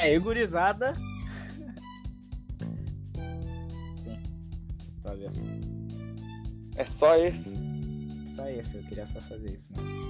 É, 0.00 0.18
gurizada. 0.18 0.94
Sim. 4.02 4.22
Talvez. 5.02 5.34
É 6.76 6.86
só 6.86 7.16
isso. 7.18 7.54
Só 8.34 8.48
isso, 8.48 8.78
eu 8.78 8.82
queria 8.84 9.06
só 9.06 9.20
fazer 9.20 9.50
isso, 9.50 9.68
mano. 9.76 10.00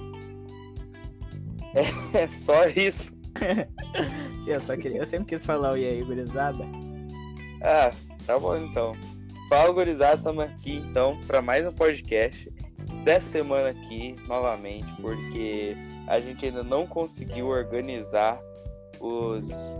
É 2.13 2.27
só 2.27 2.67
isso. 2.67 3.11
Sim, 4.45 4.51
eu 4.51 4.61
só 4.61 4.77
queria. 4.77 4.99
Eu 4.99 5.05
sempre 5.05 5.35
quis 5.35 5.45
falar 5.45 5.73
o 5.73 5.77
e 5.77 5.85
aí, 5.85 6.01
gurizada. 6.03 6.63
Ah, 7.61 7.91
tá 8.25 8.39
bom 8.39 8.55
então. 8.55 8.93
Fala, 9.49 9.73
gurizada, 9.73 10.15
estamos 10.15 10.43
aqui 10.43 10.77
então 10.77 11.19
para 11.27 11.41
mais 11.41 11.65
um 11.65 11.73
podcast 11.73 12.49
dessa 13.03 13.27
semana 13.27 13.69
aqui 13.69 14.15
novamente, 14.27 14.89
porque 15.01 15.75
a 16.07 16.19
gente 16.21 16.45
ainda 16.45 16.63
não 16.63 16.87
conseguiu 16.87 17.47
organizar 17.47 18.39
os, 19.01 19.75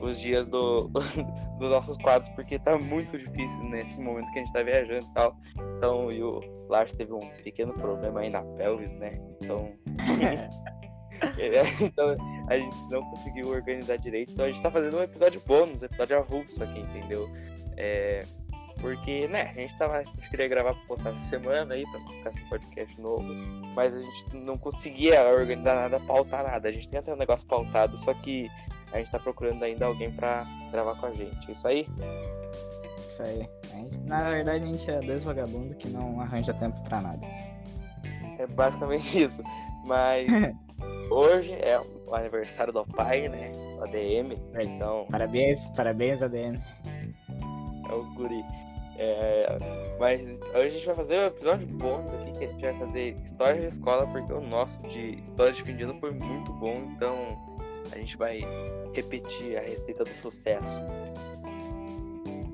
os 0.00 0.20
dias 0.20 0.48
do, 0.48 0.88
dos 1.58 1.70
nossos 1.70 1.96
quadros, 1.98 2.28
porque 2.34 2.58
tá 2.58 2.78
muito 2.78 3.16
difícil 3.18 3.64
nesse 3.64 4.00
momento 4.00 4.30
que 4.32 4.38
a 4.38 4.42
gente 4.42 4.52
tá 4.52 4.62
viajando 4.62 5.04
e 5.04 5.14
tal. 5.14 5.36
Então, 5.76 6.10
e 6.10 6.22
o 6.22 6.40
Lars 6.68 6.92
teve 6.94 7.12
um 7.12 7.20
pequeno 7.42 7.72
problema 7.72 8.20
aí 8.20 8.30
na 8.30 8.42
pelvis, 8.42 8.92
né? 8.94 9.12
Então. 9.40 9.72
então 11.80 12.14
a 12.48 12.56
gente 12.56 12.76
não 12.90 13.02
conseguiu 13.10 13.48
organizar 13.48 13.96
direito. 13.98 14.32
Então 14.32 14.44
a 14.44 14.48
gente 14.48 14.62
tá 14.62 14.70
fazendo 14.70 14.98
um 14.98 15.02
episódio 15.02 15.42
bônus, 15.46 15.82
um 15.82 15.86
episódio 15.86 16.18
avulso 16.18 16.62
aqui, 16.62 16.80
entendeu? 16.80 17.28
É, 17.76 18.24
porque, 18.80 19.26
né, 19.28 19.50
a 19.50 19.60
gente 19.60 19.76
tava. 19.76 19.98
A 19.98 20.02
gente 20.02 20.30
queria 20.30 20.48
gravar 20.48 20.74
pra 20.74 20.84
postar 20.86 21.10
essa 21.10 21.28
semana 21.28 21.74
aí, 21.74 21.84
pra 21.90 22.00
ficar 22.00 22.30
esse 22.30 22.40
podcast 22.48 23.00
novo. 23.00 23.24
Mas 23.74 23.94
a 23.94 24.00
gente 24.00 24.36
não 24.36 24.56
conseguia 24.56 25.28
organizar 25.28 25.74
nada, 25.74 26.00
pautar 26.00 26.44
nada. 26.44 26.68
A 26.68 26.72
gente 26.72 26.88
tem 26.88 27.00
até 27.00 27.12
um 27.12 27.16
negócio 27.16 27.46
pautado, 27.46 27.96
só 27.96 28.14
que 28.14 28.48
a 28.92 28.98
gente 28.98 29.10
tá 29.10 29.18
procurando 29.18 29.62
ainda 29.62 29.86
alguém 29.86 30.10
pra 30.12 30.46
gravar 30.70 30.94
com 30.96 31.06
a 31.06 31.10
gente. 31.10 31.48
É 31.48 31.52
isso 31.52 31.68
aí? 31.68 31.86
Isso 33.08 33.22
aí. 33.22 33.48
Gente, 33.70 33.98
na 34.00 34.22
verdade, 34.30 34.64
a 34.64 34.66
gente 34.66 34.90
é 34.90 35.00
dois 35.00 35.24
vagabundos 35.24 35.74
que 35.76 35.88
não 35.88 36.20
arranja 36.20 36.54
tempo 36.54 36.76
pra 36.84 37.00
nada. 37.00 37.26
É 38.38 38.46
basicamente 38.46 39.18
isso. 39.22 39.42
Mas 39.84 40.26
hoje 41.10 41.52
é 41.52 41.80
o 42.06 42.14
aniversário 42.14 42.72
do 42.72 42.84
pai, 42.84 43.28
né? 43.28 43.50
Do 43.76 43.84
ADM. 43.84 44.34
Então. 44.60 45.06
Parabéns, 45.10 45.68
parabéns, 45.70 46.22
ADM. 46.22 46.58
É 47.90 47.94
os 47.94 48.08
guri. 48.14 48.44
É, 48.98 49.46
mas 49.98 50.20
hoje 50.20 50.38
a 50.54 50.68
gente 50.70 50.86
vai 50.86 50.94
fazer 50.96 51.18
um 51.20 51.24
episódio 51.24 51.66
bônus 51.68 52.12
aqui, 52.14 52.32
que 52.32 52.44
a 52.44 52.48
gente 52.48 52.60
vai 52.60 52.74
fazer 52.78 53.14
história 53.24 53.60
de 53.60 53.68
escola, 53.68 54.06
porque 54.08 54.32
o 54.32 54.40
nosso 54.40 54.76
de 54.88 55.20
história 55.20 55.52
de 55.52 55.62
fim 55.62 55.76
de 55.76 55.84
ano 55.84 55.98
foi 56.00 56.10
muito 56.10 56.52
bom, 56.54 56.74
então 56.96 57.14
a 57.92 57.96
gente 57.96 58.16
vai 58.16 58.40
repetir 58.92 59.56
a 59.56 59.60
receita 59.60 60.02
do 60.02 60.10
sucesso. 60.10 60.80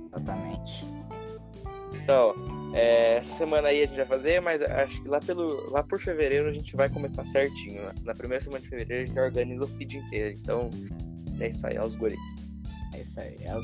Exatamente. 0.07 0.85
Então, 1.95 2.35
é, 2.75 3.17
essa 3.17 3.35
semana 3.39 3.69
aí 3.69 3.83
a 3.83 3.87
gente 3.87 3.97
vai 3.97 4.05
fazer, 4.05 4.41
mas 4.41 4.61
acho 4.61 5.01
que 5.03 5.09
lá, 5.09 5.21
pelo, 5.21 5.71
lá 5.71 5.83
por 5.83 5.99
fevereiro 5.99 6.49
a 6.49 6.53
gente 6.53 6.77
vai 6.77 6.91
começar 6.91 7.25
certinho. 7.25 7.83
Né? 7.83 7.93
Na 8.03 8.15
primeira 8.15 8.45
semana 8.45 8.61
de 8.61 8.69
fevereiro 8.69 9.05
a 9.05 9.07
gente 9.07 9.19
organiza 9.19 9.65
o 9.65 9.69
feed 9.69 9.99
inteiro. 9.99 10.37
Então, 10.39 10.71
é 11.41 11.49
isso 11.49 11.67
aí, 11.67 11.77
é 11.77 11.85
os 11.85 11.97
guri. 11.97 12.17
É 12.95 13.01
isso 13.01 13.19
aí, 13.19 13.37
é 13.43 13.57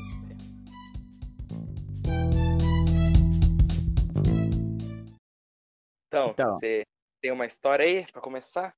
Então, 6.41 6.53
você 6.53 6.83
tem 7.21 7.31
uma 7.31 7.45
história 7.45 7.85
aí 7.85 8.05
pra 8.11 8.21
começar? 8.21 8.75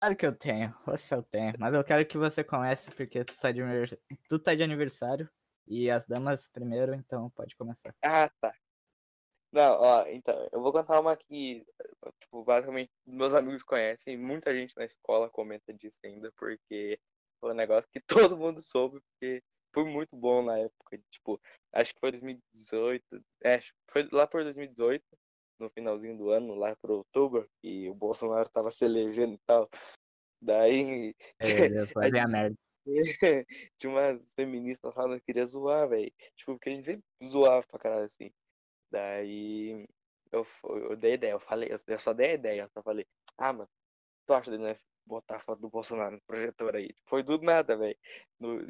Claro 0.00 0.16
que 0.16 0.26
eu 0.26 0.36
tenho, 0.36 0.74
você 0.84 1.14
eu 1.14 1.22
tenho. 1.22 1.54
Mas 1.58 1.74
eu 1.74 1.84
quero 1.84 2.06
que 2.06 2.18
você 2.18 2.44
comece 2.44 2.90
porque 2.90 3.24
tu 3.24 3.38
tá 3.38 3.52
de, 3.52 3.62
tu 4.28 4.38
tá 4.38 4.54
de 4.54 4.62
aniversário 4.62 5.28
e 5.66 5.90
as 5.90 6.06
damas 6.06 6.48
primeiro, 6.48 6.94
então 6.94 7.30
pode 7.30 7.56
começar. 7.56 7.94
Ah, 8.02 8.28
tá. 8.40 8.54
Não, 9.52 9.80
ó, 9.80 10.06
então, 10.06 10.48
eu 10.52 10.60
vou 10.62 10.72
contar 10.72 11.00
uma 11.00 11.16
que, 11.16 11.66
tipo, 12.20 12.44
basicamente 12.44 12.90
meus 13.04 13.34
amigos 13.34 13.64
conhecem, 13.64 14.16
muita 14.16 14.54
gente 14.54 14.76
na 14.76 14.84
escola 14.84 15.28
comenta 15.28 15.74
disso 15.74 15.98
ainda, 16.04 16.30
porque 16.36 17.00
foi 17.40 17.50
um 17.50 17.56
negócio 17.56 17.90
que 17.90 18.00
todo 18.34 18.36
mundo 18.36 18.62
soube, 18.62 19.00
porque 19.00 19.42
foi 19.74 19.84
muito 19.84 20.16
bom 20.16 20.42
na 20.42 20.58
época, 20.58 20.98
tipo, 21.10 21.40
acho 21.72 21.92
que 21.92 22.00
foi 22.00 22.12
2018, 22.12 23.24
é, 23.44 23.60
foi 23.90 24.08
lá 24.12 24.26
por 24.26 24.44
2018, 24.44 25.04
no 25.60 25.70
finalzinho 25.70 26.16
do 26.16 26.30
ano, 26.30 26.54
lá 26.54 26.74
por 26.76 26.90
outubro, 26.90 27.48
e 27.62 27.88
o 27.88 27.94
Bolsonaro 27.94 28.48
tava 28.48 28.70
se 28.70 28.84
elegendo 28.84 29.34
e 29.34 29.40
tal. 29.46 29.68
Daí. 30.40 31.14
É, 31.38 31.44
vai 31.94 32.18
a 32.18 32.26
merda. 32.26 32.56
Tinha 33.78 33.92
umas 33.92 34.32
feministas 34.32 34.94
falando 34.94 35.20
que 35.20 35.26
queria 35.26 35.44
zoar, 35.46 35.88
velho. 35.88 36.10
Tipo, 36.34 36.52
porque 36.54 36.70
a 36.70 36.72
gente 36.72 36.84
sempre 36.84 37.04
zoava 37.24 37.66
pra 37.66 37.78
caralho 37.78 38.06
assim. 38.06 38.30
Daí 38.90 39.86
eu, 40.32 40.46
eu 40.64 40.96
dei 40.96 41.14
ideia, 41.14 41.32
eu 41.32 41.40
falei, 41.40 41.70
eu 41.86 42.00
só 42.00 42.12
dei 42.12 42.30
a 42.30 42.34
ideia, 42.34 42.62
eu 42.62 42.68
só 42.70 42.82
falei, 42.82 43.06
ah, 43.38 43.52
mano, 43.52 43.68
tu 44.26 44.34
acha 44.34 44.50
de 44.50 44.58
nós 44.58 44.86
botar 45.06 45.36
a 45.36 45.40
foto 45.40 45.60
do 45.60 45.68
Bolsonaro 45.68 46.12
no 46.12 46.22
projetor 46.26 46.76
aí? 46.76 46.90
Foi 47.06 47.22
do 47.22 47.38
nada, 47.40 47.76
velho. 47.76 47.96
No 48.38 48.60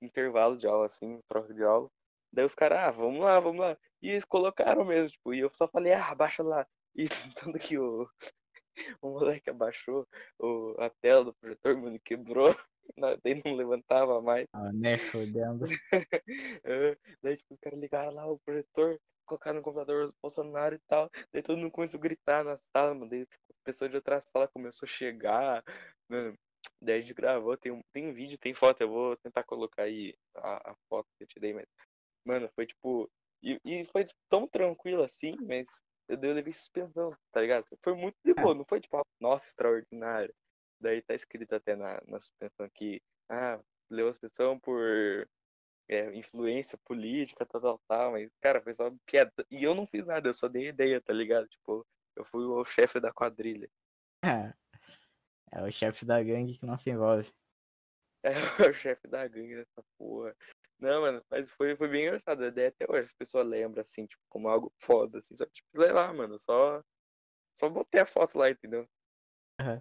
intervalo 0.00 0.56
de 0.56 0.66
aula, 0.66 0.86
assim, 0.86 1.20
troca 1.28 1.52
de 1.52 1.62
aula. 1.62 1.88
Daí 2.32 2.44
os 2.44 2.54
caras, 2.54 2.78
ah, 2.78 2.90
vamos 2.90 3.20
lá, 3.20 3.38
vamos 3.38 3.60
lá. 3.60 3.76
E 4.00 4.10
eles 4.10 4.24
colocaram 4.24 4.84
mesmo, 4.84 5.10
tipo, 5.10 5.34
e 5.34 5.40
eu 5.40 5.50
só 5.54 5.68
falei, 5.68 5.92
ah, 5.92 6.10
abaixa 6.10 6.42
lá. 6.42 6.66
E 6.94 7.08
tanto 7.34 7.58
que 7.58 7.78
o, 7.78 8.06
o 9.00 9.08
moleque 9.08 9.48
abaixou 9.48 10.06
o, 10.38 10.76
a 10.78 10.90
tela 10.90 11.24
do 11.24 11.32
projetor, 11.32 11.74
mano, 11.74 11.98
quebrou. 12.00 12.54
Daí 13.24 13.40
não 13.42 13.54
levantava 13.54 14.20
mais. 14.20 14.46
Ah, 14.52 14.70
né, 14.74 14.98
fodendo. 14.98 15.64
daí, 17.22 17.36
tipo, 17.38 17.54
os 17.54 17.60
caras 17.60 17.80
ligaram 17.80 18.12
lá 18.12 18.26
o 18.26 18.38
projetor, 18.40 19.00
colocaram 19.24 19.56
no 19.56 19.62
computador 19.62 20.06
do 20.06 20.14
Bolsonaro 20.20 20.74
e 20.74 20.80
tal. 20.86 21.10
Daí 21.32 21.42
todo 21.42 21.56
mundo 21.56 21.70
começou 21.70 21.96
a 21.96 22.02
gritar 22.02 22.44
na 22.44 22.58
sala, 22.58 22.92
mano. 22.92 23.08
Daí 23.08 23.22
a 23.22 23.54
pessoa 23.64 23.88
de 23.88 23.96
outra 23.96 24.20
sala 24.26 24.48
começou 24.48 24.86
a 24.86 24.90
chegar. 24.90 25.64
Mano. 26.10 26.36
Daí 26.80 26.98
a 26.98 27.00
gente 27.00 27.14
gravou, 27.14 27.56
tem, 27.56 27.72
um, 27.72 27.80
tem 27.92 28.12
vídeo, 28.12 28.38
tem 28.38 28.54
foto, 28.54 28.80
eu 28.80 28.88
vou 28.88 29.16
tentar 29.16 29.42
colocar 29.42 29.82
aí 29.82 30.14
a, 30.36 30.70
a 30.70 30.74
foto 30.88 31.08
que 31.16 31.24
eu 31.24 31.28
te 31.28 31.40
dei, 31.40 31.52
mas 31.52 31.66
Mano, 32.24 32.48
foi 32.54 32.66
tipo. 32.66 33.10
E, 33.42 33.58
e 33.64 33.84
foi 33.86 34.04
tão 34.28 34.46
tranquilo 34.46 35.02
assim, 35.02 35.34
mas 35.40 35.82
eu, 36.08 36.18
levei 36.34 36.52
suspensão, 36.52 37.10
tá 37.32 37.40
ligado? 37.40 37.64
Foi 37.82 37.94
muito 37.94 38.16
de 38.24 38.34
boa, 38.34 38.54
não 38.54 38.64
foi 38.64 38.80
tipo, 38.80 39.00
nossa, 39.20 39.46
extraordinário. 39.46 40.32
Daí 40.80 41.02
tá 41.02 41.14
escrito 41.14 41.54
até 41.54 41.74
na, 41.74 42.00
na 42.06 42.20
suspensão 42.20 42.68
que, 42.74 43.00
ah, 43.28 43.60
leu 43.90 44.08
a 44.08 44.12
suspensão 44.12 44.58
por 44.60 45.28
é, 45.88 46.14
influência 46.14 46.78
política, 46.84 47.46
tal, 47.46 47.60
tal, 47.60 47.80
tal, 47.88 48.12
mas, 48.12 48.30
cara, 48.40 48.60
foi 48.60 48.72
só 48.72 48.92
piada. 49.06 49.32
E 49.50 49.62
eu 49.62 49.74
não 49.74 49.86
fiz 49.86 50.06
nada, 50.06 50.28
eu 50.28 50.34
só 50.34 50.48
dei 50.48 50.68
ideia, 50.68 51.00
tá 51.00 51.12
ligado? 51.12 51.48
Tipo, 51.48 51.86
eu 52.16 52.24
fui 52.24 52.44
o 52.44 52.64
chefe 52.64 53.00
da 53.00 53.12
quadrilha. 53.12 53.68
É 55.54 55.62
o 55.62 55.70
chefe 55.70 56.06
da 56.06 56.22
gangue 56.22 56.56
que 56.56 56.64
não 56.64 56.78
se 56.78 56.88
envolve. 56.88 57.30
É 58.24 58.70
o 58.70 58.72
chefe 58.72 59.06
da 59.06 59.28
gangue 59.28 59.56
dessa 59.56 59.84
porra. 59.98 60.34
Não, 60.82 61.00
mano, 61.00 61.24
mas 61.30 61.48
foi, 61.52 61.76
foi 61.76 61.86
bem 61.86 62.06
engraçado. 62.06 62.42
A 62.42 62.48
ideia 62.48 62.68
até 62.68 62.84
hoje 62.90 63.02
as 63.02 63.12
pessoas 63.12 63.46
lembram, 63.46 63.80
assim, 63.80 64.04
tipo, 64.04 64.20
como 64.28 64.48
algo 64.48 64.72
foda, 64.78 65.20
assim. 65.20 65.36
Só 65.36 65.46
que, 65.46 65.52
tipo, 65.52 65.68
levar, 65.78 66.12
mano. 66.12 66.40
Só, 66.40 66.82
só 67.54 67.68
botei 67.68 68.00
a 68.00 68.06
foto 68.06 68.36
lá, 68.36 68.50
entendeu? 68.50 68.88
Uhum. 69.60 69.80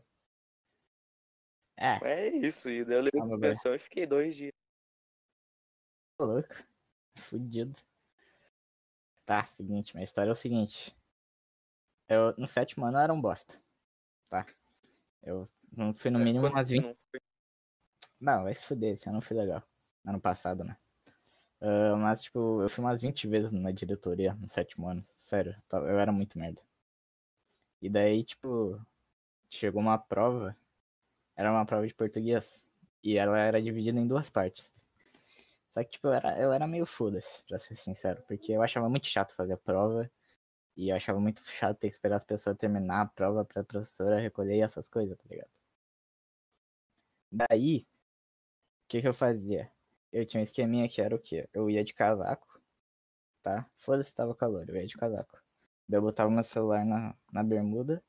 É. 1.75 1.97
É 2.03 2.27
isso. 2.29 2.69
E 2.69 2.85
daí 2.85 2.97
eu 2.97 3.01
levei 3.01 3.19
suspensão 3.19 3.73
e 3.73 3.79
fiquei 3.79 4.05
dois 4.05 4.35
dias. 4.35 4.53
Tô 6.19 6.25
louco. 6.25 6.53
Fudido. 7.17 7.75
Tá, 9.25 9.43
seguinte, 9.43 9.95
minha 9.95 10.03
história 10.03 10.29
é 10.29 10.33
o 10.33 10.35
seguinte. 10.35 10.95
Eu, 12.07 12.35
no 12.37 12.47
sétimo 12.47 12.85
ano, 12.85 12.97
eu 12.97 13.01
era 13.01 13.13
um 13.13 13.19
bosta. 13.19 13.59
Tá? 14.29 14.45
Eu 15.23 15.47
não 15.75 15.95
fui 15.95 16.11
no 16.11 16.19
é, 16.19 16.23
mínimo 16.23 16.45
umas 16.45 16.69
20. 16.69 16.95
Não, 18.19 18.43
vai 18.43 18.53
se 18.53 18.67
fuder, 18.67 18.99
ano 19.07 19.13
não 19.13 19.21
foi 19.21 19.35
legal. 19.35 19.63
Ano 20.05 20.21
passado, 20.21 20.63
né? 20.63 20.77
Uh, 21.61 21.95
mas, 21.97 22.23
tipo, 22.23 22.61
eu 22.61 22.69
fui 22.69 22.83
umas 22.83 23.01
20 23.01 23.27
vezes 23.27 23.51
na 23.51 23.71
diretoria 23.71 24.33
no 24.33 24.49
sétimo 24.49 24.87
ano. 24.87 25.03
Sério, 25.15 25.55
eu 25.71 25.99
era 25.99 26.11
muito 26.11 26.37
merda. 26.37 26.61
E 27.81 27.89
daí, 27.89 28.23
tipo, 28.23 28.79
chegou 29.49 29.81
uma 29.81 29.97
prova. 29.97 30.55
Era 31.35 31.51
uma 31.51 31.65
prova 31.65 31.87
de 31.87 31.93
português. 31.95 32.67
E 33.03 33.17
ela 33.17 33.39
era 33.39 33.61
dividida 33.61 33.99
em 33.99 34.07
duas 34.07 34.29
partes. 34.29 34.73
Só 35.71 35.83
que, 35.83 35.91
tipo, 35.91 36.07
eu 36.07 36.13
era, 36.13 36.39
eu 36.39 36.51
era 36.53 36.67
meio 36.67 36.85
foda-se, 36.85 37.43
pra 37.47 37.59
ser 37.59 37.75
sincero. 37.75 38.21
Porque 38.27 38.51
eu 38.53 38.61
achava 38.61 38.89
muito 38.89 39.07
chato 39.07 39.33
fazer 39.35 39.53
a 39.53 39.57
prova. 39.57 40.09
E 40.77 40.89
eu 40.89 40.95
achava 40.97 41.19
muito 41.19 41.41
chato 41.43 41.79
ter 41.79 41.89
que 41.89 41.95
esperar 41.95 42.17
as 42.17 42.25
pessoas 42.25 42.57
terminar 42.57 43.01
a 43.03 43.07
prova 43.07 43.45
pra 43.45 43.63
professora 43.63 44.19
recolher 44.21 44.59
essas 44.61 44.89
coisas, 44.89 45.17
tá 45.17 45.25
ligado? 45.29 45.51
Daí, 47.31 47.85
o 48.85 48.87
que 48.87 49.01
que 49.01 49.07
eu 49.07 49.13
fazia? 49.13 49.71
Eu 50.11 50.25
tinha 50.25 50.41
um 50.41 50.43
esqueminha 50.43 50.87
que 50.89 51.01
era 51.01 51.15
o 51.15 51.19
quê? 51.19 51.47
Eu 51.53 51.69
ia 51.69 51.83
de 51.83 51.93
casaco, 51.93 52.61
tá? 53.41 53.65
Foda-se 53.77 54.15
tava 54.15 54.35
calor, 54.35 54.67
eu 54.69 54.75
ia 54.75 54.87
de 54.87 54.97
casaco. 54.97 55.37
Daí 55.87 55.97
eu 55.97 56.01
botava 56.01 56.29
meu 56.29 56.43
celular 56.43 56.85
na, 56.85 57.15
na 57.31 57.43
bermuda, 57.43 58.01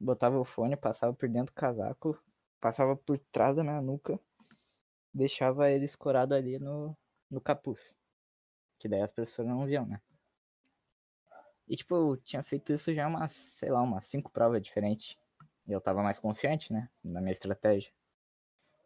botava 0.00 0.38
o 0.38 0.44
fone, 0.44 0.76
passava 0.76 1.12
por 1.14 1.28
dentro 1.28 1.54
do 1.54 1.56
casaco, 1.56 2.18
passava 2.60 2.96
por 2.96 3.18
trás 3.18 3.54
da 3.54 3.62
minha 3.62 3.80
nuca 3.80 4.18
deixava 5.14 5.70
ele 5.70 5.84
escorado 5.84 6.34
ali 6.34 6.58
no, 6.58 6.94
no 7.30 7.40
capuz. 7.40 7.94
Que 8.78 8.88
daí 8.88 9.00
as 9.00 9.12
pessoas 9.12 9.46
não 9.46 9.64
viam, 9.64 9.86
né? 9.86 10.00
E 11.68 11.76
tipo, 11.76 11.94
eu 11.94 12.16
tinha 12.16 12.42
feito 12.42 12.72
isso 12.72 12.92
já 12.92 13.06
umas, 13.06 13.32
sei 13.32 13.70
lá, 13.70 13.80
umas 13.80 14.04
cinco 14.04 14.30
provas 14.30 14.60
diferentes. 14.60 15.16
E 15.66 15.72
eu 15.72 15.80
tava 15.80 16.02
mais 16.02 16.18
confiante, 16.18 16.72
né? 16.72 16.90
Na 17.02 17.20
minha 17.20 17.32
estratégia. 17.32 17.90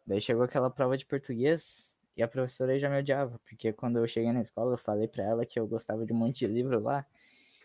Daí 0.05 0.21
chegou 0.21 0.43
aquela 0.43 0.69
prova 0.69 0.95
de 0.95 1.05
português 1.05 1.98
e 2.19 2.21
a 2.21 2.27
professora 2.27 2.77
já 2.77 2.89
me 2.89 2.99
odiava, 2.99 3.39
porque 3.45 3.71
quando 3.71 3.97
eu 3.97 4.05
cheguei 4.05 4.33
na 4.33 4.41
escola 4.41 4.73
eu 4.73 4.77
falei 4.77 5.07
pra 5.07 5.23
ela 5.23 5.45
que 5.45 5.57
eu 5.57 5.65
gostava 5.65 6.05
de 6.05 6.11
um 6.11 6.17
monte 6.17 6.39
de 6.39 6.47
livro 6.47 6.77
lá. 6.77 7.05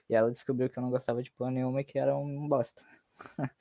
E 0.09 0.15
ela 0.15 0.31
descobriu 0.31 0.71
que 0.71 0.79
eu 0.79 0.83
não 0.83 0.91
gostava 0.91 1.21
de 1.25 1.33
porra 1.33 1.51
nenhuma 1.51 1.81
e 1.81 1.85
que 1.85 1.99
era 1.99 2.17
um 2.17 2.47
bosta. 2.47 2.85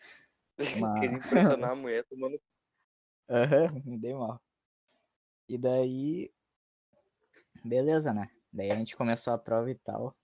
Uma... 0.78 1.00
Queria 1.00 1.18
impressionar 1.18 1.72
a 1.72 1.76
mulher 1.76 2.06
tomando. 2.06 2.40
Aham, 3.28 3.74
uhum, 3.74 3.82
me 3.86 3.98
dei 3.98 4.14
mal. 4.14 4.40
E 5.50 5.58
daí. 5.58 6.32
Beleza, 7.66 8.14
né? 8.14 8.30
Daí 8.52 8.70
a 8.70 8.76
gente 8.76 8.96
começou 8.96 9.34
a 9.34 9.38
prova 9.40 9.72
e 9.72 9.76
tal. 9.76 10.16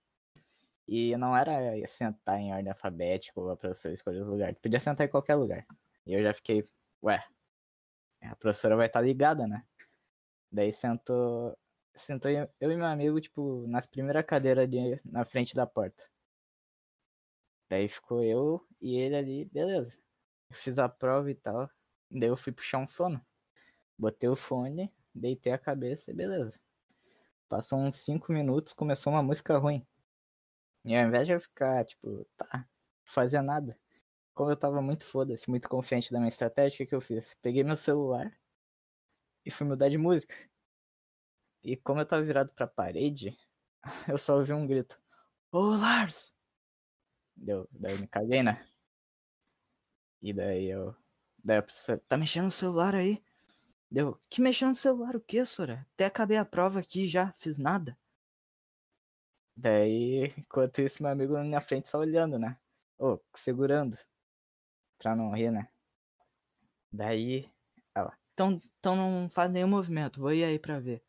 E 0.86 1.16
não 1.16 1.36
era 1.36 1.84
sentar 1.88 2.38
em 2.38 2.54
ordem 2.54 2.70
alfabética 2.70 3.40
ou 3.40 3.50
a 3.50 3.56
professora 3.56 3.92
escolher 3.92 4.22
o 4.22 4.30
lugar. 4.30 4.54
Tu 4.54 4.60
podia 4.60 4.78
sentar 4.78 5.04
em 5.04 5.10
qualquer 5.10 5.34
lugar. 5.34 5.66
E 6.06 6.14
eu 6.14 6.22
já 6.22 6.32
fiquei, 6.32 6.62
ué, 7.02 7.20
a 8.22 8.36
professora 8.36 8.76
vai 8.76 8.86
estar 8.86 9.00
tá 9.00 9.04
ligada, 9.04 9.48
né? 9.48 9.64
Daí 10.50 10.72
sentou, 10.72 11.56
sentou 11.94 12.30
eu 12.30 12.72
e 12.72 12.76
meu 12.76 12.86
amigo, 12.86 13.20
tipo, 13.20 13.66
nas 13.68 13.86
primeiras 13.86 14.24
cadeiras 14.26 14.64
ali 14.64 15.00
na 15.04 15.24
frente 15.24 15.54
da 15.54 15.66
porta. 15.66 16.02
Daí 17.68 17.88
ficou 17.88 18.22
eu 18.24 18.66
e 18.80 18.96
ele 18.96 19.16
ali, 19.16 19.44
beleza. 19.44 20.00
Eu 20.50 20.56
fiz 20.56 20.78
a 20.78 20.88
prova 20.88 21.30
e 21.30 21.34
tal. 21.34 21.68
Daí 22.10 22.28
eu 22.28 22.36
fui 22.36 22.52
puxar 22.52 22.78
um 22.78 22.88
sono. 22.88 23.24
Botei 23.96 24.28
o 24.28 24.34
fone, 24.34 24.92
deitei 25.14 25.52
a 25.52 25.58
cabeça 25.58 26.10
e 26.10 26.14
beleza. 26.14 26.58
Passou 27.48 27.78
uns 27.78 27.96
5 27.96 28.32
minutos, 28.32 28.72
começou 28.72 29.12
uma 29.12 29.22
música 29.22 29.56
ruim. 29.56 29.86
E 30.84 30.96
ao 30.96 31.06
invés 31.06 31.26
de 31.26 31.34
eu 31.34 31.40
ficar, 31.40 31.84
tipo, 31.84 32.24
tá, 32.36 32.66
fazer 33.04 33.40
nada. 33.42 33.78
Como 34.34 34.50
eu 34.50 34.56
tava 34.56 34.80
muito 34.82 35.04
foda-se, 35.04 35.48
muito 35.50 35.68
confiante 35.68 36.12
da 36.12 36.18
minha 36.18 36.28
estratégia, 36.28 36.74
o 36.74 36.78
que, 36.78 36.86
que 36.86 36.94
eu 36.94 37.00
fiz? 37.00 37.34
Peguei 37.42 37.62
meu 37.62 37.76
celular 37.76 38.32
e 39.50 39.52
fui 39.52 39.66
mudar 39.66 39.88
de 39.88 39.98
música. 39.98 40.34
E 41.62 41.76
como 41.76 42.00
eu 42.00 42.06
tava 42.06 42.22
virado 42.22 42.50
pra 42.54 42.66
parede, 42.66 43.36
eu 44.08 44.16
só 44.16 44.38
ouvi 44.38 44.52
um 44.52 44.66
grito. 44.66 44.96
Ô 45.50 45.60
Lars! 45.60 46.34
Deu, 47.34 47.68
daí 47.72 47.94
eu 47.94 47.98
me 47.98 48.06
caguei, 48.06 48.42
né? 48.42 48.64
E 50.22 50.32
daí 50.32 50.70
eu. 50.70 50.94
Daí 51.42 51.58
a 51.58 51.62
pessoa, 51.62 51.98
tá 52.08 52.16
mexendo 52.16 52.44
no 52.44 52.50
celular 52.50 52.94
aí? 52.94 53.22
Deu, 53.90 54.16
que 54.30 54.40
mexendo 54.40 54.70
no 54.70 54.76
celular 54.76 55.16
o 55.16 55.20
que, 55.20 55.44
Sora? 55.44 55.84
Até 55.94 56.04
acabei 56.04 56.36
a 56.36 56.44
prova 56.44 56.78
aqui 56.78 57.08
já, 57.08 57.32
fiz 57.32 57.58
nada. 57.58 57.98
Daí, 59.56 60.32
enquanto 60.38 60.80
isso, 60.80 61.02
meu 61.02 61.10
amigo 61.10 61.32
na 61.34 61.42
minha 61.42 61.60
frente 61.60 61.88
só 61.88 61.98
olhando, 61.98 62.38
né? 62.38 62.56
Ô, 62.98 63.14
oh, 63.14 63.20
segurando. 63.34 63.98
Pra 64.98 65.16
não 65.16 65.32
rir, 65.32 65.50
né? 65.50 65.68
Daí, 66.92 67.50
ela, 67.94 68.16
então, 68.32 68.60
então 68.78 68.96
não 68.96 69.28
faz 69.28 69.50
nenhum 69.50 69.68
movimento, 69.68 70.20
vou 70.20 70.32
ir 70.32 70.44
aí 70.44 70.58
pra 70.58 70.78
ver. 70.78 71.02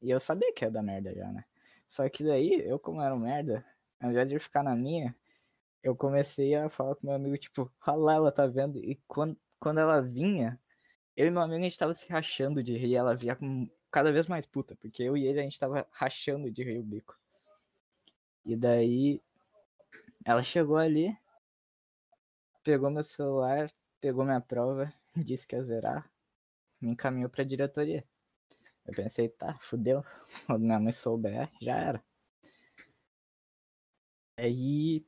E 0.00 0.10
eu 0.10 0.20
sabia 0.20 0.52
que 0.52 0.64
ia 0.64 0.70
dar 0.70 0.82
merda 0.82 1.14
já, 1.14 1.30
né? 1.32 1.44
Só 1.88 2.08
que 2.08 2.22
daí, 2.22 2.62
eu 2.64 2.78
como 2.78 3.00
era 3.02 3.14
um 3.14 3.18
merda, 3.18 3.64
ao 4.00 4.10
invés 4.10 4.28
de 4.28 4.38
ficar 4.38 4.62
na 4.62 4.76
minha, 4.76 5.14
eu 5.82 5.96
comecei 5.96 6.54
a 6.54 6.68
falar 6.68 6.94
com 6.96 7.06
meu 7.06 7.16
amigo, 7.16 7.36
tipo, 7.38 7.70
lá 7.86 8.14
ela 8.14 8.32
tá 8.32 8.46
vendo. 8.46 8.78
E 8.78 8.96
quando, 9.06 9.36
quando 9.58 9.78
ela 9.80 10.00
vinha, 10.00 10.60
eu 11.16 11.26
e 11.26 11.30
meu 11.30 11.42
amigo 11.42 11.60
a 11.60 11.64
gente 11.64 11.78
tava 11.78 11.94
se 11.94 12.08
rachando 12.08 12.62
de 12.62 12.76
rir. 12.76 12.94
Ela 12.96 13.14
via 13.14 13.34
com 13.34 13.68
cada 13.90 14.12
vez 14.12 14.26
mais 14.26 14.46
puta, 14.46 14.76
porque 14.76 15.02
eu 15.02 15.16
e 15.16 15.26
ele 15.26 15.40
a 15.40 15.42
gente 15.42 15.58
tava 15.58 15.86
rachando 15.90 16.50
de 16.50 16.62
rir 16.62 16.78
o 16.78 16.82
bico. 16.82 17.18
E 18.44 18.56
daí 18.56 19.20
ela 20.24 20.42
chegou 20.42 20.76
ali, 20.76 21.16
pegou 22.62 22.90
meu 22.90 23.02
celular, 23.02 23.70
pegou 24.00 24.24
minha 24.24 24.40
prova, 24.40 24.92
disse 25.16 25.46
que 25.46 25.56
ia 25.56 25.62
zerar, 25.62 26.10
me 26.80 26.90
encaminhou 26.90 27.30
pra 27.30 27.44
diretoria. 27.44 28.04
Eu 28.86 28.94
pensei, 28.94 29.28
tá, 29.28 29.58
fudeu. 29.60 30.02
Quando 30.46 30.62
minha 30.62 30.80
mãe 30.80 30.92
souber, 30.92 31.50
já 31.60 31.76
era. 31.76 32.02
Aí 34.36 35.04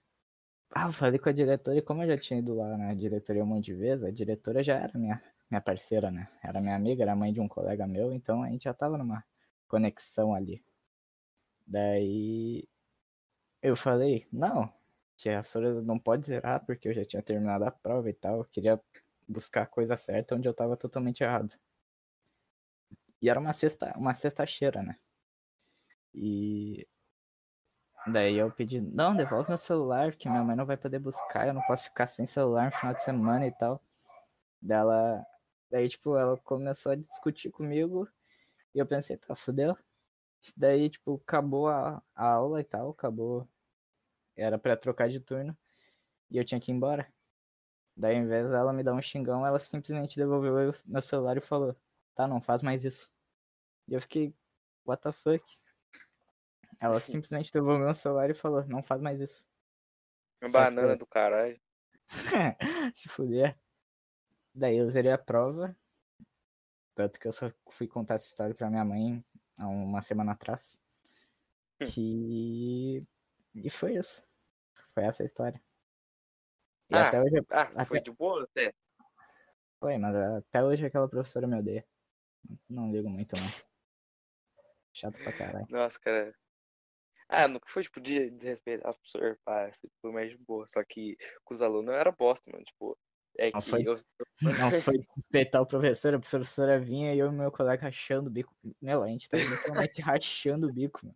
ah, 0.73 0.87
eu 0.87 0.93
falei 0.93 1.19
com 1.19 1.29
a 1.29 1.33
diretora 1.33 1.79
e 1.79 1.83
como 1.83 2.03
eu 2.03 2.09
já 2.09 2.17
tinha 2.19 2.39
ido 2.39 2.55
lá 2.55 2.77
na 2.77 2.95
diretoria 2.95 3.43
um 3.43 3.47
monte 3.47 3.67
de 3.67 3.75
vezes, 3.75 4.05
a 4.05 4.11
diretora 4.11 4.63
já 4.63 4.77
era 4.77 4.97
minha, 4.99 5.21
minha 5.51 5.61
parceira, 5.61 6.11
né? 6.11 6.29
Era 6.43 6.61
minha 6.61 6.77
amiga, 6.77 7.03
era 7.03 7.17
mãe 7.17 7.33
de 7.33 7.41
um 7.41 7.49
colega 7.49 7.87
meu, 7.87 8.13
então 8.13 8.43
a 8.43 8.49
gente 8.49 8.65
já 8.65 8.75
tava 8.75 8.97
numa 8.97 9.25
conexão 9.69 10.35
ali. 10.35 10.63
Daí 11.67 12.69
eu 13.63 13.77
falei, 13.77 14.27
não, 14.33 14.73
que 15.17 15.29
a 15.29 15.43
Sora 15.43 15.83
não 15.83 15.99
pode 15.99 16.25
zerar 16.25 16.65
porque 16.65 16.89
eu 16.89 16.95
já 16.95 17.05
tinha 17.05 17.23
terminado 17.23 17.65
a 17.65 17.71
prova 17.71 18.09
e 18.09 18.15
tal. 18.15 18.39
Eu 18.39 18.45
queria 18.45 18.81
buscar 19.31 19.63
a 19.63 19.67
coisa 19.67 19.97
certa 19.97 20.35
onde 20.35 20.49
eu 20.49 20.55
tava 20.55 20.77
totalmente 20.77 21.23
errado. 21.23 21.55
E 23.23 23.29
era 23.29 23.39
uma 23.39 23.53
sexta, 23.53 23.93
uma 23.97 24.15
sexta-cheira, 24.15 24.83
né? 24.83 24.99
E 26.15 26.87
Daí 28.07 28.37
eu 28.39 28.51
pedi, 28.51 28.81
não, 28.81 29.15
devolve 29.15 29.49
meu 29.49 29.59
celular, 29.59 30.15
que 30.17 30.29
minha 30.29 30.43
mãe 30.43 30.57
não 30.57 30.65
vai 30.65 30.77
poder 30.77 30.99
buscar, 30.99 31.47
eu 31.47 31.53
não 31.55 31.61
posso 31.63 31.85
ficar 31.85 32.07
sem 32.07 32.27
celular 32.27 32.67
no 32.67 32.73
final 32.73 32.95
de 32.95 33.03
semana 33.03 33.47
e 33.47 33.53
tal. 33.53 33.81
Dela, 34.61 35.25
daí, 35.71 35.89
tipo, 35.89 36.17
ela 36.17 36.37
começou 36.39 36.93
a 36.93 36.97
discutir 36.97 37.51
comigo 37.51 38.09
e 38.75 38.79
eu 38.79 38.87
pensei, 38.87 39.17
tá, 39.19 39.37
fudeu. 39.37 39.77
Daí, 40.57 40.91
tipo, 40.91 41.17
acabou 41.17 41.69
a, 41.69 42.03
a 42.15 42.27
aula 42.27 42.61
e 42.61 42.65
tal, 42.65 42.91
acabou. 42.91 43.47
Era 44.37 44.59
para 44.59 44.77
trocar 44.77 45.09
de 45.11 45.21
turno 45.21 45.57
e 46.31 46.39
eu 46.39 46.45
tinha 46.45 46.61
que 46.61 46.73
ir 46.73 46.75
embora. 46.75 47.07
Daí, 48.01 48.17
ao 48.17 48.23
invés 48.23 48.49
dela 48.49 48.73
me 48.73 48.83
dar 48.83 48.95
um 48.95 49.03
xingão, 49.03 49.47
ela 49.47 49.59
simplesmente 49.59 50.17
devolveu 50.17 50.75
meu 50.87 51.03
celular 51.03 51.37
e 51.37 51.41
falou: 51.41 51.77
Tá, 52.15 52.27
não 52.27 52.41
faz 52.41 52.63
mais 52.63 52.83
isso. 52.83 53.13
E 53.87 53.93
eu 53.93 54.01
fiquei, 54.01 54.35
what 54.87 55.03
the 55.03 55.13
fuck? 55.13 55.45
Ela 56.81 56.99
simplesmente 57.01 57.53
devolveu 57.53 57.85
meu 57.85 57.95
celular 57.95 58.31
e 58.31 58.35
falou, 58.35 58.65
não 58.69 58.83
faz 58.83 59.03
mais 59.03 59.21
isso. 59.21 59.45
Uma 60.41 60.51
banana 60.51 60.95
que... 60.95 60.99
do 61.01 61.07
caralho. 61.07 61.61
Se 62.97 63.07
fuder. 63.07 63.55
Daí 64.55 64.79
eu 64.79 64.91
zerei 64.91 65.13
a 65.13 65.19
prova. 65.19 65.77
Tanto 66.95 67.21
que 67.21 67.29
eu 67.29 67.33
só 67.33 67.53
fui 67.69 67.87
contar 67.87 68.15
essa 68.15 68.29
história 68.29 68.55
pra 68.55 68.71
minha 68.71 68.85
mãe 68.85 69.23
há 69.59 69.69
uma 69.69 70.01
semana 70.01 70.33
atrás. 70.33 70.81
que... 71.93 73.07
E 73.55 73.69
foi 73.69 73.97
isso. 73.97 74.23
Foi 74.95 75.05
essa 75.05 75.23
a 75.23 75.27
história. 75.27 75.61
E 76.91 76.97
ah, 76.97 77.09
até 77.09 77.21
hoje. 77.21 77.37
Ah, 77.51 77.63
até... 77.63 77.85
foi 77.85 78.01
de 78.01 78.11
boa 78.11 78.43
até? 78.45 78.75
Foi, 79.79 79.97
mas 79.97 80.15
até 80.17 80.63
hoje 80.63 80.85
aquela 80.85 81.09
professora 81.09 81.47
me 81.47 81.59
odeia. 81.59 81.87
Não 82.69 82.91
ligo 82.91 83.09
muito, 83.09 83.35
não. 83.37 83.49
Chato 84.93 85.17
pra 85.23 85.33
caralho. 85.33 85.67
Nossa, 85.71 85.99
cara. 86.01 86.35
Ah, 87.29 87.47
nunca 87.47 87.69
foi, 87.69 87.85
tipo, 87.85 88.01
de 88.01 88.29
desrespeitar 88.31 88.91
o 88.91 88.95
professor, 88.95 89.39
pá, 89.45 89.67
assim, 89.67 89.89
foi 90.03 90.11
mais 90.11 90.31
de 90.31 90.39
boa. 90.39 90.67
Só 90.67 90.83
que 90.83 91.17
com 91.45 91.55
os 91.55 91.63
alunos 91.63 91.95
eu 91.95 92.01
era 92.01 92.11
bosta, 92.11 92.51
mano. 92.51 92.65
Tipo, 92.65 92.99
é 93.39 93.53
não 93.53 93.61
que 93.61 93.71
foi, 93.71 93.83
eu... 93.87 93.97
Não 94.71 94.81
foi 94.81 94.95
respeitar 95.17 95.61
o 95.61 95.67
professor, 95.67 96.15
a 96.15 96.19
professora 96.19 96.79
vinha 96.79 97.15
e 97.15 97.19
eu 97.19 97.29
e 97.29 97.33
meu 97.33 97.53
colega 97.53 97.85
rachando 97.85 98.29
o 98.29 98.33
bico. 98.33 98.53
Meu, 98.83 99.03
a 99.03 99.09
gente 99.09 99.29
tá 99.29 99.37
literalmente 99.39 100.03
rachando 100.03 100.67
o 100.67 100.73
bico, 100.73 101.01
meu. 101.05 101.15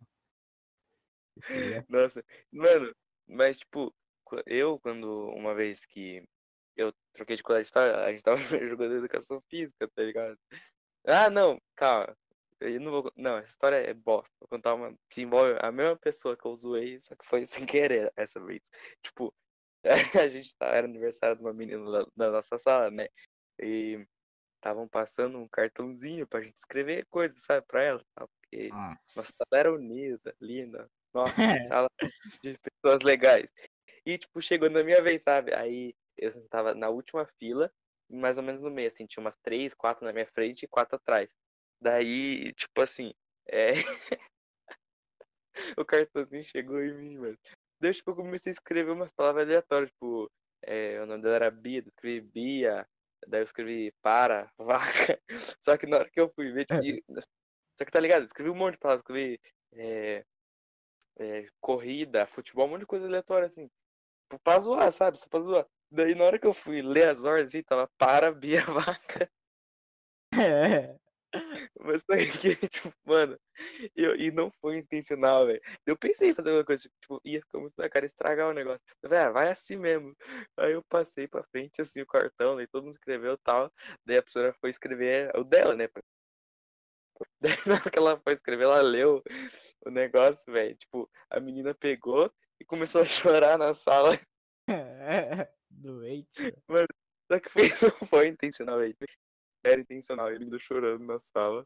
Nossa, 1.89 2.23
mano, 2.49 2.95
mas 3.27 3.59
tipo, 3.59 3.93
eu 4.45 4.79
quando 4.79 5.29
uma 5.29 5.53
vez 5.53 5.85
que 5.85 6.23
eu 6.75 6.93
troquei 7.13 7.35
de 7.35 7.43
colégio, 7.43 7.71
a 7.77 8.11
gente 8.11 8.23
tava 8.23 8.37
jogando 8.69 8.95
educação 8.95 9.41
física, 9.49 9.87
tá 9.87 10.03
ligado? 10.03 10.37
Ah, 11.05 11.29
não, 11.29 11.59
calma. 11.75 12.15
Eu 12.59 12.79
não 12.79 12.91
vou. 12.91 13.11
Não, 13.15 13.37
essa 13.37 13.49
história 13.49 13.77
é 13.77 13.93
bosta. 13.93 14.33
Vou 14.39 14.47
contar 14.49 14.73
uma 14.73 14.95
que 15.09 15.21
envolve 15.21 15.57
a 15.61 15.71
mesma 15.71 15.97
pessoa 15.97 16.37
que 16.37 16.45
eu 16.45 16.55
zoei, 16.55 16.99
só 16.99 17.15
que 17.15 17.25
foi 17.25 17.45
sem 17.65 17.65
querer 17.65 18.11
essa 18.15 18.39
vez. 18.39 18.61
Tipo, 19.03 19.33
a 20.25 20.27
gente 20.27 20.55
tá, 20.57 20.67
era 20.67 20.87
aniversário 20.87 21.35
de 21.35 21.41
uma 21.41 21.53
menina 21.53 21.91
da, 21.91 22.07
da 22.15 22.31
nossa 22.31 22.57
sala, 22.57 22.89
né? 22.89 23.07
E 23.59 24.05
estavam 24.55 24.87
passando 24.87 25.37
um 25.37 25.47
cartãozinho 25.47 26.25
pra 26.27 26.41
gente 26.41 26.57
escrever 26.57 27.05
coisas, 27.09 27.41
sabe, 27.43 27.65
pra 27.67 27.83
ela. 27.83 28.03
Porque 28.15 28.69
nossa, 28.69 28.99
nossa 29.15 29.31
sala 29.31 29.59
era 29.59 29.73
unida, 29.73 30.35
linda. 30.41 30.89
Nossa, 31.13 31.33
sala 31.67 31.87
de 32.41 32.57
pessoas 32.57 33.01
legais. 33.03 33.49
E, 34.05 34.17
tipo, 34.17 34.41
chegou 34.41 34.69
na 34.69 34.83
minha 34.83 35.01
vez, 35.01 35.23
sabe? 35.23 35.53
Aí 35.53 35.95
eu 36.17 36.47
tava 36.49 36.73
na 36.75 36.89
última 36.89 37.25
fila, 37.39 37.71
mais 38.09 38.37
ou 38.37 38.43
menos 38.43 38.61
no 38.61 38.69
meio, 38.71 38.87
assim, 38.87 39.05
tinha 39.05 39.21
umas 39.21 39.35
três, 39.37 39.73
quatro 39.73 40.05
na 40.05 40.13
minha 40.13 40.27
frente 40.27 40.63
e 40.63 40.67
quatro 40.67 40.95
atrás. 40.95 41.35
Daí, 41.81 42.53
tipo 42.53 42.81
assim, 42.81 43.13
é... 43.47 43.71
o 45.77 45.85
cartãozinho 45.85 46.43
chegou 46.43 46.81
em 46.83 46.93
mim, 46.93 47.17
mano. 47.17 47.37
Daí, 47.79 47.93
tipo, 47.93 48.11
eu 48.11 48.15
comecei 48.15 48.51
a 48.51 48.53
escrever 48.53 48.91
umas 48.91 49.11
palavras 49.11 49.45
aleatórias, 49.45 49.89
tipo, 49.91 50.31
é, 50.61 51.01
o 51.01 51.05
nome 51.05 51.23
dela 51.23 51.35
era 51.35 51.51
Bia, 51.51 51.79
eu 51.79 51.87
escrevi 51.87 52.21
Bia, 52.21 52.87
Daí 53.27 53.41
eu 53.41 53.43
escrevi 53.43 53.91
para, 54.01 54.51
vaca. 54.57 55.19
Só 55.61 55.77
que 55.77 55.87
na 55.87 55.97
hora 55.97 56.09
que 56.09 56.19
eu 56.19 56.29
fui 56.29 56.51
ver, 56.51 56.65
tipo, 56.65 56.83
e- 56.83 57.03
só 57.77 57.83
que 57.83 57.91
tá 57.91 57.99
ligado? 57.99 58.21
Eu 58.21 58.25
escrevi 58.25 58.49
um 58.49 58.55
monte 58.55 58.73
de 58.73 58.79
palavras, 58.79 59.01
escrevi 59.01 59.39
é, 59.73 60.25
é, 61.17 61.47
corrida, 61.59 62.25
futebol, 62.27 62.67
um 62.67 62.69
monte 62.71 62.81
de 62.81 62.85
coisa 62.85 63.05
aleatória, 63.05 63.47
assim. 63.47 63.69
Pra 64.43 64.59
zoar, 64.59 64.91
sabe? 64.91 65.19
Só 65.19 65.27
pra 65.29 65.39
zoar. 65.41 65.67
Daí 65.91 66.15
na 66.15 66.25
hora 66.25 66.39
que 66.39 66.47
eu 66.47 66.53
fui 66.53 66.81
ler 66.81 67.09
as 67.09 67.23
ordens, 67.23 67.47
assim, 67.47 67.63
tava 67.63 67.89
para, 67.97 68.31
Bia, 68.31 68.61
vaca. 68.65 69.29
É. 70.33 70.97
Mas 71.79 72.01
só 72.03 72.15
que, 72.15 72.55
tipo, 72.69 72.93
mano, 73.05 73.37
eu, 73.95 74.15
e 74.15 74.31
não 74.31 74.51
foi 74.61 74.77
intencional, 74.77 75.45
velho. 75.45 75.61
Eu 75.85 75.97
pensei 75.97 76.31
em 76.31 76.35
fazer 76.35 76.51
uma 76.51 76.63
coisa, 76.65 76.89
tipo, 77.01 77.21
ia 77.23 77.41
ficar 77.41 77.59
muito 77.59 77.73
na 77.77 77.89
cara 77.89 78.05
estragar 78.05 78.49
o 78.49 78.53
negócio. 78.53 78.85
Falei, 79.01 79.19
ah, 79.19 79.31
vai 79.31 79.49
assim 79.49 79.77
mesmo. 79.77 80.15
Aí 80.57 80.73
eu 80.73 80.83
passei 80.89 81.27
pra 81.27 81.43
frente, 81.51 81.81
assim, 81.81 82.01
o 82.01 82.07
cartão, 82.07 82.55
daí 82.55 82.67
todo 82.67 82.83
mundo 82.83 82.93
escreveu 82.93 83.33
e 83.33 83.37
tal. 83.43 83.71
Daí 84.05 84.17
a 84.17 84.21
professora 84.21 84.53
foi 84.59 84.69
escrever 84.69 85.31
o 85.37 85.43
dela, 85.43 85.75
né? 85.75 85.87
Daí 87.39 87.57
na 87.65 87.75
hora 87.75 87.89
que 87.89 87.97
ela 87.97 88.19
foi 88.19 88.33
escrever, 88.33 88.65
ela 88.65 88.81
leu 88.81 89.23
o 89.85 89.89
negócio, 89.89 90.51
velho. 90.51 90.75
Tipo, 90.75 91.09
a 91.29 91.39
menina 91.39 91.73
pegou 91.73 92.31
e 92.59 92.65
começou 92.65 93.01
a 93.01 93.05
chorar 93.05 93.57
na 93.57 93.73
sala. 93.73 94.19
Doente. 95.69 96.41
velho. 96.69 96.87
Só 97.31 97.39
que 97.39 97.49
foi, 97.49 97.63
não 98.01 98.07
foi 98.07 98.27
intencional, 98.27 98.79
velho. 98.79 98.95
Era 99.63 99.81
intencional, 99.81 100.31
ele 100.31 100.45
me 100.45 100.59
chorando 100.59 101.03
na 101.03 101.19
sala. 101.19 101.65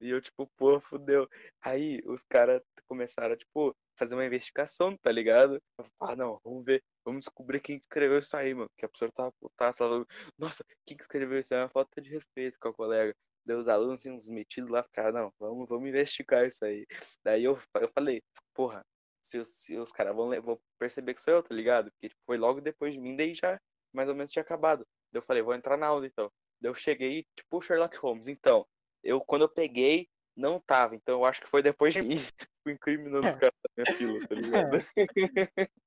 E 0.00 0.08
eu, 0.08 0.20
tipo, 0.20 0.46
pô, 0.56 0.80
fudeu. 0.80 1.28
Aí 1.60 2.00
os 2.06 2.22
caras 2.22 2.62
começaram 2.88 3.36
tipo, 3.36 3.76
fazer 3.98 4.14
uma 4.14 4.24
investigação, 4.24 4.96
tá 4.96 5.12
ligado? 5.12 5.60
Ah, 6.00 6.16
não, 6.16 6.40
vamos 6.42 6.64
ver, 6.64 6.82
vamos 7.04 7.20
descobrir 7.20 7.60
quem 7.60 7.76
escreveu 7.76 8.18
isso 8.18 8.34
aí, 8.36 8.54
mano. 8.54 8.70
Que 8.78 8.86
a 8.86 8.88
professora 8.88 9.12
tava 9.12 9.32
putada, 9.32 9.76
falando, 9.76 10.06
nossa, 10.38 10.64
quem 10.86 10.96
que 10.96 11.02
escreveu 11.02 11.38
isso 11.38 11.52
aí? 11.52 11.60
É 11.60 11.62
uma 11.64 11.68
falta 11.68 12.00
de 12.00 12.08
respeito 12.10 12.58
com 12.58 12.68
a 12.68 12.74
colega. 12.74 13.14
Daí 13.44 13.56
os 13.56 13.68
alunos, 13.68 14.00
assim, 14.00 14.10
uns 14.10 14.28
metidos 14.28 14.70
lá, 14.70 14.82
ficaram, 14.82 15.12
não, 15.12 15.32
vamos, 15.38 15.68
vamos 15.68 15.88
investigar 15.88 16.46
isso 16.46 16.64
aí. 16.64 16.86
Daí 17.22 17.44
eu, 17.44 17.58
eu 17.74 17.90
falei, 17.94 18.22
porra, 18.54 18.84
se 19.30 19.38
os, 19.38 19.68
os 19.68 19.92
caras 19.92 20.14
vão, 20.14 20.28
vão 20.42 20.60
perceber 20.78 21.14
que 21.14 21.20
sou 21.20 21.34
eu, 21.34 21.42
tá 21.42 21.54
ligado? 21.54 21.90
Porque 21.92 22.08
tipo, 22.08 22.20
foi 22.26 22.36
logo 22.36 22.60
depois 22.60 22.92
de 22.92 23.00
mim, 23.00 23.16
daí 23.16 23.34
já 23.34 23.60
mais 23.92 24.08
ou 24.08 24.14
menos 24.14 24.32
tinha 24.32 24.42
acabado. 24.42 24.86
Daí 25.12 25.20
eu 25.20 25.26
falei, 25.26 25.42
vou 25.42 25.54
entrar 25.54 25.76
na 25.76 25.86
aula 25.86 26.06
então. 26.06 26.30
Daí 26.60 26.70
eu 26.70 26.74
cheguei, 26.74 27.26
tipo 27.36 27.58
o 27.58 27.62
Sherlock 27.62 27.96
Holmes. 27.98 28.28
Então, 28.28 28.66
eu 29.02 29.20
quando 29.20 29.42
eu 29.42 29.48
peguei, 29.48 30.08
não 30.36 30.60
tava. 30.60 30.96
Então 30.96 31.20
eu 31.20 31.24
acho 31.24 31.40
que 31.40 31.48
foi 31.48 31.62
depois 31.62 31.94
de 31.94 32.02
mim. 32.02 32.16
Fui 32.62 32.74
incriminando 32.74 33.26
os 33.26 33.36
caras 33.36 33.54
da 33.62 33.84
minha 33.84 33.96
fila, 33.96 34.28
tá 34.28 34.34
ligado? 34.34 34.70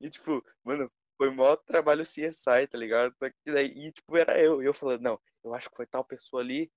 E 0.00 0.08
tipo, 0.08 0.40
mano, 0.62 0.88
foi 1.18 1.30
maior 1.30 1.56
trabalho 1.56 2.02
CSI, 2.04 2.68
tá 2.70 2.78
ligado? 2.78 3.12
E 3.44 3.90
tipo, 3.90 4.16
era 4.16 4.40
eu. 4.40 4.62
E 4.62 4.66
eu 4.66 4.72
falando, 4.72 5.00
não, 5.00 5.20
eu 5.42 5.52
acho 5.52 5.68
que 5.68 5.74
foi 5.74 5.84
tal 5.84 6.04
pessoa 6.04 6.42
ali, 6.42 6.70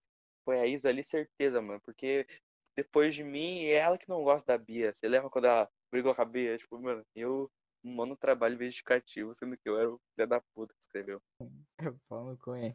foi 0.44 0.60
a 0.60 0.66
Isa 0.66 0.90
ali, 0.90 1.04
certeza, 1.04 1.62
mano. 1.62 1.80
Porque 1.82 2.26
depois 2.84 3.14
de 3.14 3.24
mim, 3.24 3.66
é 3.66 3.74
ela 3.74 3.98
que 3.98 4.08
não 4.08 4.24
gosta 4.24 4.54
da 4.54 4.58
Bia. 4.58 4.94
Você 4.94 5.08
lembra 5.08 5.30
quando 5.30 5.46
ela 5.46 5.70
brigou 5.92 6.16
com 6.16 6.22
a 6.22 6.26
Bia? 6.26 6.58
Tipo, 6.58 6.80
mano, 6.80 7.06
eu, 7.14 7.52
um 7.84 7.94
mano, 7.94 8.16
trabalho 8.16 8.56
investigativo, 8.56 9.36
sendo 9.36 9.58
que 9.58 9.68
eu 9.68 9.78
era 9.78 9.90
o 9.90 10.00
filho 10.16 10.28
da 10.28 10.42
puta 10.56 10.74
que 10.74 10.82
escreveu. 10.82 11.22
No 12.10 12.38
cu, 12.38 12.56
hein? 12.56 12.74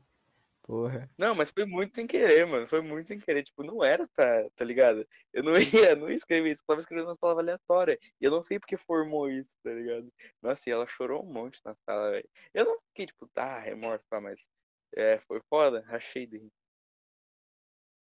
Porra. 0.63 1.11
Não, 1.19 1.35
mas 1.35 1.51
foi 1.51 1.65
muito 1.65 1.95
sem 1.95 2.07
querer, 2.07 2.47
mano. 2.47 2.69
Foi 2.69 2.81
muito 2.81 3.07
sem 3.07 3.19
querer. 3.19 3.43
Tipo, 3.45 3.63
não 3.63 3.83
era 3.83 4.07
pra, 4.09 4.49
tá 4.51 4.65
ligado? 4.65 5.07
Eu 5.33 5.43
não 5.43 5.53
ia, 5.93 5.97
não 5.97 6.09
ia 6.11 6.17
escrever 6.17 6.53
isso. 6.53 6.63
Eu 6.63 6.67
tava 6.67 6.81
escrevendo 6.81 7.09
uma 7.09 7.17
palavra 7.17 7.43
aleatória. 7.43 7.99
E 8.21 8.25
eu 8.25 8.31
não 8.31 8.43
sei 8.43 8.59
porque 8.59 8.77
formou 8.77 9.31
isso, 9.31 9.55
tá 9.63 9.71
ligado? 9.71 10.13
Nossa, 10.43 10.69
e 10.69 10.73
ela 10.73 10.87
chorou 10.87 11.23
um 11.23 11.33
monte 11.33 11.61
na 11.65 11.75
sala, 11.87 12.11
velho. 12.11 12.29
Eu 12.53 12.65
não 12.67 12.79
fiquei, 12.89 13.07
tipo, 13.07 13.31
ah, 13.37 13.59
remorso, 13.59 14.07
pá, 14.09 14.21
mas. 14.21 14.49
É, 14.97 15.19
foi 15.21 15.41
foda. 15.51 15.85
Achei 15.89 16.27
de 16.27 16.39
rir. 16.39 16.53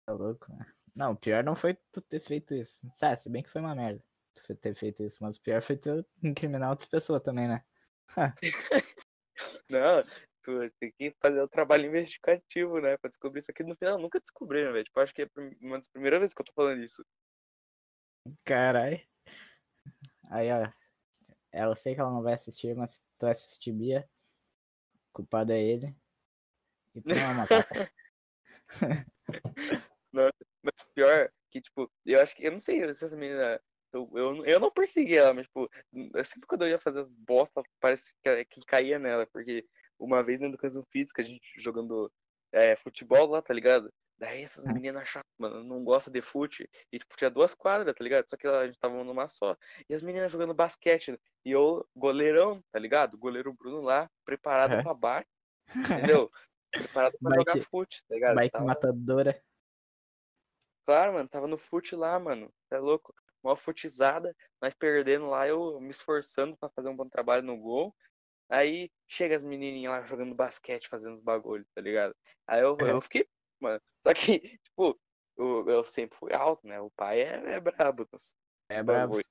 Tá 0.06 0.14
louco, 0.14 0.52
né? 0.54 0.66
Não, 0.96 1.14
o 1.14 1.16
pior 1.16 1.44
não 1.44 1.56
foi 1.56 1.78
tu 1.92 2.02
ter 2.02 2.20
feito 2.20 2.54
isso. 2.54 2.82
Tá, 3.00 3.16
se 3.16 3.30
bem 3.30 3.44
que 3.44 3.50
foi 3.50 3.62
uma 3.62 3.76
merda 3.76 4.04
tu 4.56 4.56
ter 4.56 4.74
feito 4.76 5.04
isso, 5.04 5.18
mas 5.22 5.38
o 5.38 5.42
pior 5.42 5.62
foi 5.62 5.78
tu 5.78 6.04
incriminar 6.24 6.70
outras 6.70 6.90
pessoas 6.90 7.22
também, 7.22 7.48
né? 7.48 7.62
Não, 9.70 10.02
tu 10.44 10.70
tem 10.80 10.92
que 10.92 11.16
fazer 11.22 11.42
o 11.42 11.48
trabalho 11.48 11.86
investigativo, 11.86 12.80
né? 12.80 12.98
Pra 12.98 13.10
descobrir 13.10 13.40
isso 13.40 13.52
aqui. 13.52 13.64
No 13.64 13.76
final, 13.76 13.98
nunca 13.98 14.20
descobri, 14.20 14.64
né, 14.64 14.72
velho? 14.72 14.84
Tipo, 14.84 15.00
acho 15.00 15.14
que 15.14 15.24
é 15.24 15.28
uma 15.62 15.78
das 15.78 15.88
primeiras 15.88 16.20
vezes 16.20 16.34
que 16.34 16.42
eu 16.42 16.46
tô 16.46 16.54
falando 16.54 16.84
isso. 16.84 17.06
Carai. 18.44 19.04
Aí, 20.30 20.52
ó. 20.52 20.70
Ela 21.52 21.76
sei 21.76 21.96
que 21.96 22.02
ela 22.02 22.12
não 22.12 22.24
vai 22.24 22.34
assistir, 22.34 22.76
mas 22.76 22.92
se 22.94 23.04
tu 23.20 23.28
assistir 23.28 23.74
Bia, 23.74 24.06
o 25.10 25.14
culpado 25.14 25.52
é 25.52 25.62
ele. 25.62 25.96
E 26.96 27.02
tu 27.02 27.10
não 27.10 27.16
é 27.16 27.28
uma 27.28 27.46
vaca. 27.48 27.92
Que, 31.62 31.70
tipo, 31.70 31.92
eu 32.06 32.22
acho 32.22 32.36
que, 32.36 32.46
eu 32.46 32.52
não 32.52 32.60
sei 32.60 32.82
se 32.94 33.06
essa 33.06 33.16
menina, 33.16 33.60
eu, 33.94 34.10
eu, 34.16 34.46
eu 34.46 34.60
não 34.60 34.72
persegui 34.72 35.18
ela, 35.18 35.34
mas, 35.34 35.46
tipo, 35.46 35.70
eu 36.14 36.26
sempre 36.26 36.48
quando 36.48 36.64
eu 36.64 36.70
ia 36.70 36.80
fazer 36.80 37.00
as 37.00 37.10
bostas, 37.10 37.64
parece 37.80 38.14
que, 38.24 38.46
que 38.46 38.62
caía 38.66 38.98
nela, 39.00 39.26
porque 39.28 39.66
uma 40.00 40.24
vez 40.24 40.40
na 40.40 40.48
educação 40.48 40.84
física, 40.92 41.22
a 41.22 41.26
gente 41.26 41.42
jogando 41.62 42.12
é, 42.52 42.76
futebol 42.76 43.28
lá, 43.28 43.42
tá 43.42 43.54
ligado? 43.54 43.92
Daí 44.18 44.44
essas 44.44 44.64
meninas 44.66 45.08
chatas, 45.08 45.32
mano, 45.40 45.64
não 45.64 45.84
gostam 45.84 46.12
de 46.14 46.22
fute, 46.22 46.70
e, 46.92 47.00
tipo, 47.00 47.16
tinha 47.18 47.30
duas 47.30 47.56
quadras, 47.56 47.96
tá 47.96 48.04
ligado? 48.04 48.30
Só 48.30 48.38
que 48.38 48.46
a 48.48 48.68
gente 48.68 48.80
tava 48.80 49.04
numa 49.04 49.28
só, 49.28 49.58
e 49.90 49.94
as 49.96 50.04
meninas 50.04 50.32
jogando 50.32 50.54
basquete, 50.54 51.18
e 51.44 51.52
eu, 51.52 51.84
goleirão, 51.96 52.64
tá 52.72 52.78
ligado? 52.80 53.18
Goleiro 53.18 53.52
Bruno 53.54 53.82
lá, 53.82 54.10
preparado 54.26 54.74
É. 54.76 54.84
pra 54.84 54.94
baixo, 54.94 55.28
entendeu? 56.20 56.32
Preparado 56.72 57.18
pra 57.20 57.30
Bike- 57.36 57.52
jogar 57.52 57.66
fute, 57.66 58.04
tá 58.08 58.16
ligado? 58.16 58.36
Bike 58.36 58.52
Tava- 58.52 58.66
matadora. 58.66 59.42
Claro, 60.92 61.14
mano, 61.14 61.30
tava 61.30 61.48
no 61.48 61.58
fute 61.58 61.96
lá, 61.96 62.20
mano. 62.20 62.52
Você 62.68 62.76
é 62.76 62.78
louco? 62.78 63.16
Mó 63.42 63.56
futizada, 63.56 64.36
nós 64.62 64.74
perdendo 64.74 65.30
lá, 65.30 65.48
eu 65.48 65.80
me 65.80 65.90
esforçando 65.90 66.58
pra 66.58 66.68
fazer 66.68 66.90
um 66.90 66.96
bom 66.98 67.08
trabalho 67.08 67.44
no 67.44 67.56
gol. 67.58 67.96
Aí 68.50 68.92
chega 69.08 69.34
as 69.34 69.42
menininhas 69.42 69.94
lá 69.94 70.02
jogando 70.06 70.36
basquete, 70.36 70.90
fazendo 70.90 71.16
os 71.16 71.24
bagulhos, 71.24 71.66
tá 71.74 71.80
ligado? 71.80 72.14
Aí 72.46 72.60
eu, 72.60 72.78
É. 72.82 72.92
eu 72.92 73.00
fiquei, 73.00 73.26
mano. 73.58 73.80
Só 74.04 74.14
que, 74.14 74.42
tipo, 74.60 75.00
eu, 75.38 75.70
eu 75.70 75.86
sempre 75.86 76.18
fui 76.18 76.34
alto, 76.34 76.68
né? 76.68 76.82
O 76.82 76.92
pai 76.92 77.22
é, 77.22 77.54
é 77.54 77.60
brabo. 77.62 78.06
nos- 78.12 78.36
É 78.68 78.84
brabo. 78.84 79.22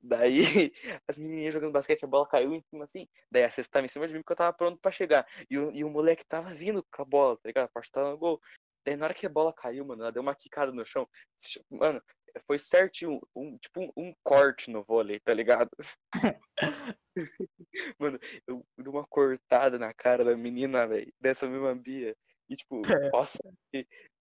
Daí, 0.00 0.40
as 1.06 1.18
menininhas 1.18 1.52
jogando 1.52 1.72
basquete, 1.72 2.02
a 2.04 2.08
bola 2.08 2.26
caiu 2.26 2.54
em 2.54 2.62
cima 2.62 2.84
assim. 2.84 3.06
Daí 3.30 3.44
a 3.44 3.50
cesta 3.50 3.72
tava 3.72 3.84
em 3.84 3.90
cima 3.90 4.08
de 4.08 4.14
mim 4.14 4.20
porque 4.20 4.32
eu 4.32 4.36
tava 4.36 4.56
pronto 4.56 4.78
pra 4.80 4.90
chegar. 4.90 5.26
E 5.50 5.58
o, 5.58 5.70
e 5.70 5.84
o 5.84 5.90
moleque 5.90 6.24
tava 6.24 6.54
vindo 6.54 6.82
com 6.90 7.02
a 7.02 7.04
bola, 7.04 7.36
tá 7.36 7.42
ligado? 7.46 7.68
Pra 7.68 7.82
chutar 7.82 8.04
no 8.04 8.16
gol. 8.16 8.40
Daí 8.84 8.96
na 8.96 9.06
hora 9.06 9.14
que 9.14 9.26
a 9.26 9.30
bola 9.30 9.52
caiu, 9.52 9.84
mano, 9.84 10.02
ela 10.02 10.12
deu 10.12 10.22
uma 10.22 10.34
quicada 10.34 10.70
no 10.72 10.84
chão. 10.84 11.08
Mano, 11.70 12.02
foi 12.46 12.58
certinho, 12.58 13.20
um, 13.34 13.56
tipo 13.58 13.80
um, 13.80 13.90
um 13.96 14.14
corte 14.22 14.70
no 14.70 14.82
vôlei, 14.82 15.20
tá 15.20 15.32
ligado? 15.32 15.70
Mano, 17.98 18.18
eu 18.46 18.64
dei 18.76 18.88
uma 18.88 19.06
cortada 19.06 19.78
na 19.78 19.92
cara 19.94 20.24
da 20.24 20.36
menina, 20.36 20.86
velho, 20.86 21.12
dessa 21.20 21.48
mesma 21.48 21.74
Bia. 21.74 22.16
E 22.48 22.56
tipo, 22.56 22.82
nossa, 23.14 23.38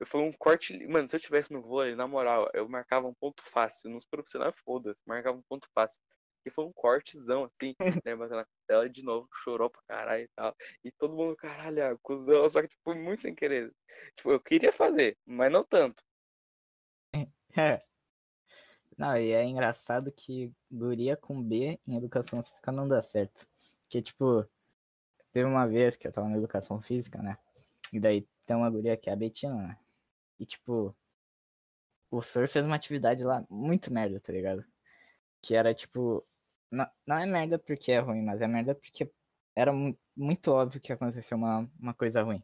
foi 0.06 0.22
um 0.22 0.32
corte. 0.32 0.86
Mano, 0.88 1.10
se 1.10 1.16
eu 1.16 1.20
tivesse 1.20 1.52
no 1.52 1.62
vôlei, 1.62 1.96
na 1.96 2.08
moral, 2.08 2.50
eu 2.54 2.68
marcava 2.70 3.08
um 3.08 3.14
ponto 3.14 3.44
fácil. 3.44 3.90
Nos 3.90 4.06
profissionais, 4.06 4.56
foda-se, 4.64 5.00
marcava 5.06 5.38
um 5.38 5.44
ponto 5.44 5.68
fácil. 5.74 6.02
Porque 6.44 6.54
foi 6.54 6.66
um 6.66 6.74
cortezão, 6.74 7.46
assim, 7.46 7.74
né? 8.04 8.16
Bateu 8.18 8.36
na 8.36 8.46
tela 8.68 8.90
de 8.90 9.02
novo, 9.02 9.30
chorou 9.34 9.70
pra 9.70 9.82
caralho 9.88 10.26
e 10.26 10.30
tal. 10.36 10.54
E 10.84 10.92
todo 10.92 11.16
mundo, 11.16 11.38
caralho, 11.38 11.86
ah, 11.86 11.98
cuzão, 12.02 12.50
só 12.50 12.62
que, 12.62 12.68
tipo, 12.68 12.94
muito 12.94 13.22
sem 13.22 13.34
querer. 13.34 13.74
Tipo, 14.18 14.32
eu 14.32 14.42
queria 14.42 14.74
fazer, 14.74 15.18
mas 15.26 15.50
não 15.50 15.64
tanto. 15.64 16.04
É. 17.56 17.82
Não, 18.98 19.16
e 19.16 19.32
é 19.32 19.44
engraçado 19.44 20.12
que 20.12 20.52
guria 20.70 21.16
com 21.16 21.42
B 21.42 21.80
em 21.88 21.96
educação 21.96 22.44
física 22.44 22.72
não 22.74 22.88
dá 22.88 23.02
certo. 23.02 23.48
Porque, 23.84 24.02
tipo, 24.02 24.46
teve 25.32 25.48
uma 25.48 25.66
vez 25.66 25.96
que 25.96 26.08
eu 26.08 26.12
tava 26.12 26.28
na 26.28 26.38
educação 26.38 26.82
física, 26.82 27.22
né? 27.22 27.38
E 27.94 28.00
daí 28.00 28.28
tem 28.46 28.58
uma 28.58 28.70
guria 28.70 28.98
que 28.98 29.10
é 29.10 29.14
a 29.14 29.16
Betina, 29.16 29.56
né? 29.56 29.78
E, 30.38 30.46
tipo, 30.46 30.94
o 32.12 32.22
senhor 32.22 32.50
fez 32.50 32.66
uma 32.66 32.76
atividade 32.76 33.24
lá 33.24 33.46
muito 33.50 33.92
merda, 33.94 34.20
tá 34.20 34.34
ligado? 34.34 34.66
Que 35.42 35.56
era, 35.56 35.74
tipo, 35.74 36.26
não, 37.06 37.18
é 37.18 37.26
merda 37.26 37.60
porque 37.60 37.92
é 37.92 38.00
ruim, 38.00 38.22
mas 38.24 38.42
é 38.42 38.48
merda 38.48 38.76
porque 38.76 39.12
era 39.56 39.72
mu- 39.74 39.98
muito 40.16 40.52
óbvio 40.52 40.82
que 40.82 40.92
aconteceu 40.94 41.38
uma, 41.38 41.70
uma 41.80 41.94
coisa 41.94 42.22
ruim. 42.24 42.42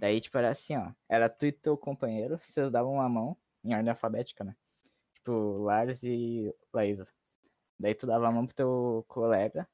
Daí, 0.00 0.20
tipo, 0.20 0.36
era 0.38 0.50
assim, 0.50 0.76
ó. 0.76 0.92
Era 1.08 1.28
tu 1.28 1.46
e 1.46 1.52
teu 1.52 1.76
companheiro, 1.76 2.38
vocês 2.38 2.70
davam 2.70 2.92
uma 2.94 3.08
mão, 3.08 3.36
em 3.64 3.74
ordem 3.74 3.90
alfabética, 3.90 4.44
né? 4.44 4.54
Tipo, 5.14 5.32
Lars 5.58 6.02
e 6.02 6.54
Laísa. 6.72 7.06
Daí 7.78 7.94
tu 7.94 8.06
dava 8.06 8.28
a 8.28 8.32
mão 8.32 8.46
pro 8.46 8.54
teu 8.56 9.04
colega 9.08 9.68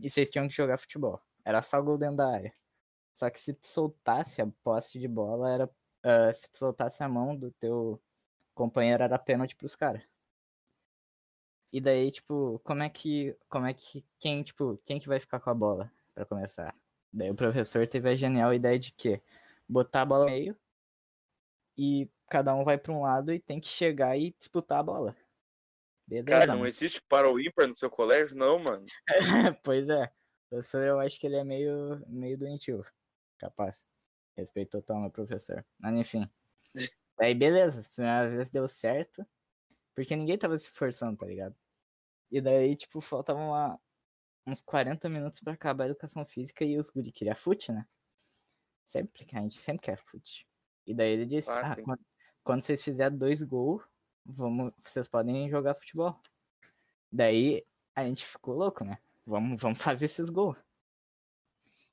e 0.00 0.08
vocês 0.10 0.30
tinham 0.30 0.48
que 0.48 0.54
jogar 0.54 0.78
futebol. 0.78 1.20
Era 1.44 1.62
só 1.62 1.80
gol 1.80 1.98
dentro 1.98 2.16
da 2.16 2.28
área. 2.32 2.52
Só 3.14 3.30
que 3.30 3.40
se 3.40 3.54
tu 3.54 3.66
soltasse 3.66 4.42
a 4.42 4.46
posse 4.64 4.98
de 4.98 5.08
bola, 5.08 5.52
era. 5.52 5.70
ah, 6.04 6.32
se 6.32 6.50
tu 6.50 6.58
soltasse 6.58 7.02
a 7.02 7.08
mão 7.08 7.36
do 7.36 7.50
teu 7.52 8.00
companheiro, 8.54 9.02
era 9.04 9.18
pênalti 9.18 9.56
pros 9.56 9.76
caras. 9.76 10.02
E 11.72 11.80
daí, 11.80 12.10
tipo, 12.10 12.60
como 12.64 12.82
é 12.82 12.88
que. 12.88 13.36
Como 13.48 13.66
é 13.66 13.74
que. 13.74 14.04
Quem, 14.18 14.42
tipo, 14.42 14.78
quem 14.84 14.98
que 14.98 15.08
vai 15.08 15.20
ficar 15.20 15.40
com 15.40 15.50
a 15.50 15.54
bola 15.54 15.90
pra 16.14 16.24
começar? 16.24 16.74
Daí 17.12 17.30
o 17.30 17.34
professor 17.34 17.86
teve 17.86 18.10
a 18.10 18.14
genial 18.14 18.52
ideia 18.52 18.78
de 18.78 18.92
que 18.92 19.20
botar 19.68 20.02
a 20.02 20.06
bola 20.06 20.24
no 20.24 20.30
meio 20.30 20.56
e 21.76 22.10
cada 22.28 22.54
um 22.54 22.64
vai 22.64 22.76
para 22.76 22.92
um 22.92 23.02
lado 23.02 23.32
e 23.32 23.38
tem 23.38 23.60
que 23.60 23.68
chegar 23.68 24.18
e 24.18 24.34
disputar 24.36 24.80
a 24.80 24.82
bola. 24.82 25.16
Beleza, 26.06 26.30
Cara, 26.30 26.46
não 26.46 26.54
mano. 26.56 26.66
existe 26.66 27.00
para 27.02 27.30
o 27.30 27.38
ímpar 27.38 27.68
no 27.68 27.76
seu 27.76 27.88
colégio, 27.88 28.36
não, 28.36 28.58
mano. 28.58 28.84
pois 29.62 29.88
é. 29.88 30.10
Professor, 30.50 30.82
eu 30.84 30.98
acho 30.98 31.20
que 31.20 31.26
ele 31.26 31.36
é 31.36 31.44
meio, 31.44 32.02
meio 32.08 32.36
doentio. 32.36 32.84
Capaz. 33.38 33.86
Respeito 34.36 34.80
total 34.80 35.00
meu 35.00 35.10
professor. 35.10 35.64
Mas 35.78 35.94
enfim. 35.94 36.28
Aí 37.20 37.34
beleza, 37.34 37.84
primeira 37.94 38.28
vez 38.28 38.50
deu 38.50 38.66
certo. 38.66 39.26
Porque 39.98 40.14
ninguém 40.14 40.38
tava 40.38 40.56
se 40.56 40.66
esforçando, 40.66 41.16
tá 41.16 41.26
ligado? 41.26 41.56
E 42.30 42.40
daí, 42.40 42.76
tipo, 42.76 43.00
faltavam 43.00 43.48
uma, 43.48 43.80
uns 44.46 44.62
40 44.62 45.08
minutos 45.08 45.40
para 45.40 45.54
acabar 45.54 45.82
a 45.82 45.86
educação 45.88 46.24
física 46.24 46.64
e 46.64 46.78
os 46.78 46.88
guri 46.88 47.10
queriam 47.10 47.34
fute, 47.34 47.72
né? 47.72 47.84
Sempre 48.86 49.24
que 49.24 49.36
a 49.36 49.40
gente 49.40 49.58
sempre 49.58 49.82
quer 49.82 49.98
fute. 49.98 50.46
E 50.86 50.94
daí 50.94 51.10
ele 51.10 51.26
disse, 51.26 51.50
ah, 51.50 51.72
ah 51.72 51.82
quando, 51.82 52.00
quando, 52.44 52.60
vocês 52.60 52.80
fizerem 52.80 53.18
dois 53.18 53.42
gols, 53.42 53.82
vamos, 54.24 54.72
vocês 54.84 55.08
podem 55.08 55.50
jogar 55.50 55.74
futebol. 55.74 56.16
Daí 57.10 57.66
a 57.92 58.04
gente 58.04 58.24
ficou 58.24 58.54
louco, 58.54 58.84
né? 58.84 58.98
Vamos, 59.26 59.60
vamos 59.60 59.78
fazer 59.82 60.04
esses 60.04 60.30
gols. 60.30 60.62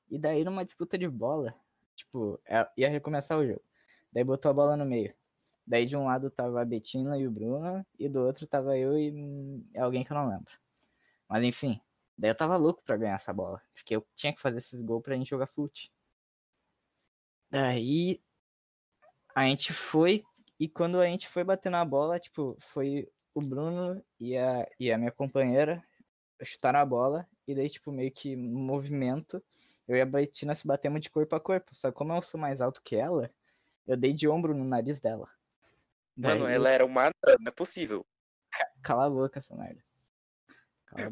E 0.08 0.16
daí 0.16 0.44
numa 0.44 0.64
disputa 0.64 0.96
de 0.96 1.08
bola, 1.08 1.52
tipo, 1.96 2.40
é, 2.44 2.68
ia 2.76 2.88
recomeçar 2.88 3.36
o 3.36 3.44
jogo. 3.44 3.64
Daí 4.12 4.22
botou 4.22 4.48
a 4.48 4.54
bola 4.54 4.76
no 4.76 4.86
meio. 4.86 5.12
Daí 5.66 5.84
de 5.84 5.96
um 5.96 6.04
lado 6.04 6.30
tava 6.30 6.62
a 6.62 6.64
Betina 6.64 7.18
e 7.18 7.26
o 7.26 7.30
Bruno, 7.30 7.84
e 7.98 8.08
do 8.08 8.20
outro 8.24 8.46
tava 8.46 8.78
eu 8.78 8.96
e 8.96 9.64
alguém 9.76 10.04
que 10.04 10.12
eu 10.12 10.16
não 10.16 10.28
lembro. 10.28 10.52
Mas 11.28 11.42
enfim, 11.44 11.80
daí 12.16 12.30
eu 12.30 12.36
tava 12.36 12.56
louco 12.56 12.82
pra 12.84 12.96
ganhar 12.96 13.14
essa 13.14 13.32
bola. 13.32 13.60
Porque 13.74 13.96
eu 13.96 14.06
tinha 14.14 14.32
que 14.32 14.40
fazer 14.40 14.58
esses 14.58 14.80
gols 14.80 15.02
pra 15.02 15.16
gente 15.16 15.30
jogar 15.30 15.46
fute. 15.46 15.92
Daí 17.50 18.20
a 19.34 19.44
gente 19.44 19.72
foi, 19.72 20.24
e 20.58 20.68
quando 20.68 21.00
a 21.00 21.06
gente 21.06 21.28
foi 21.28 21.44
bater 21.44 21.70
na 21.70 21.84
bola, 21.84 22.18
tipo, 22.18 22.56
foi 22.58 23.08
o 23.34 23.40
Bruno 23.42 24.02
e 24.18 24.36
a, 24.36 24.66
e 24.80 24.90
a 24.90 24.96
minha 24.96 25.12
companheira 25.12 25.82
chutaram 26.42 26.78
a 26.78 26.86
bola, 26.86 27.26
e 27.46 27.54
daí, 27.54 27.68
tipo, 27.68 27.92
meio 27.92 28.10
que 28.10 28.36
movimento, 28.36 29.42
eu 29.86 29.96
e 29.96 30.00
a 30.00 30.06
Betina 30.06 30.54
se 30.54 30.66
batemos 30.66 31.00
de 31.00 31.10
corpo 31.10 31.34
a 31.34 31.40
corpo. 31.40 31.74
Só 31.74 31.90
que 31.90 31.96
como 31.96 32.12
eu 32.12 32.22
sou 32.22 32.40
mais 32.40 32.60
alto 32.60 32.82
que 32.82 32.96
ela, 32.96 33.30
eu 33.86 33.96
dei 33.96 34.12
de 34.12 34.28
ombro 34.28 34.54
no 34.54 34.64
nariz 34.64 35.00
dela. 35.00 35.28
Daí... 36.16 36.38
Mano, 36.38 36.48
ela 36.48 36.70
era 36.70 36.84
uma 36.84 37.10
não 37.40 37.48
é 37.48 37.50
possível. 37.50 38.06
Cala 38.82 39.06
a 39.06 39.10
boca, 39.10 39.38
essa 39.38 39.54
merda. 39.54 39.82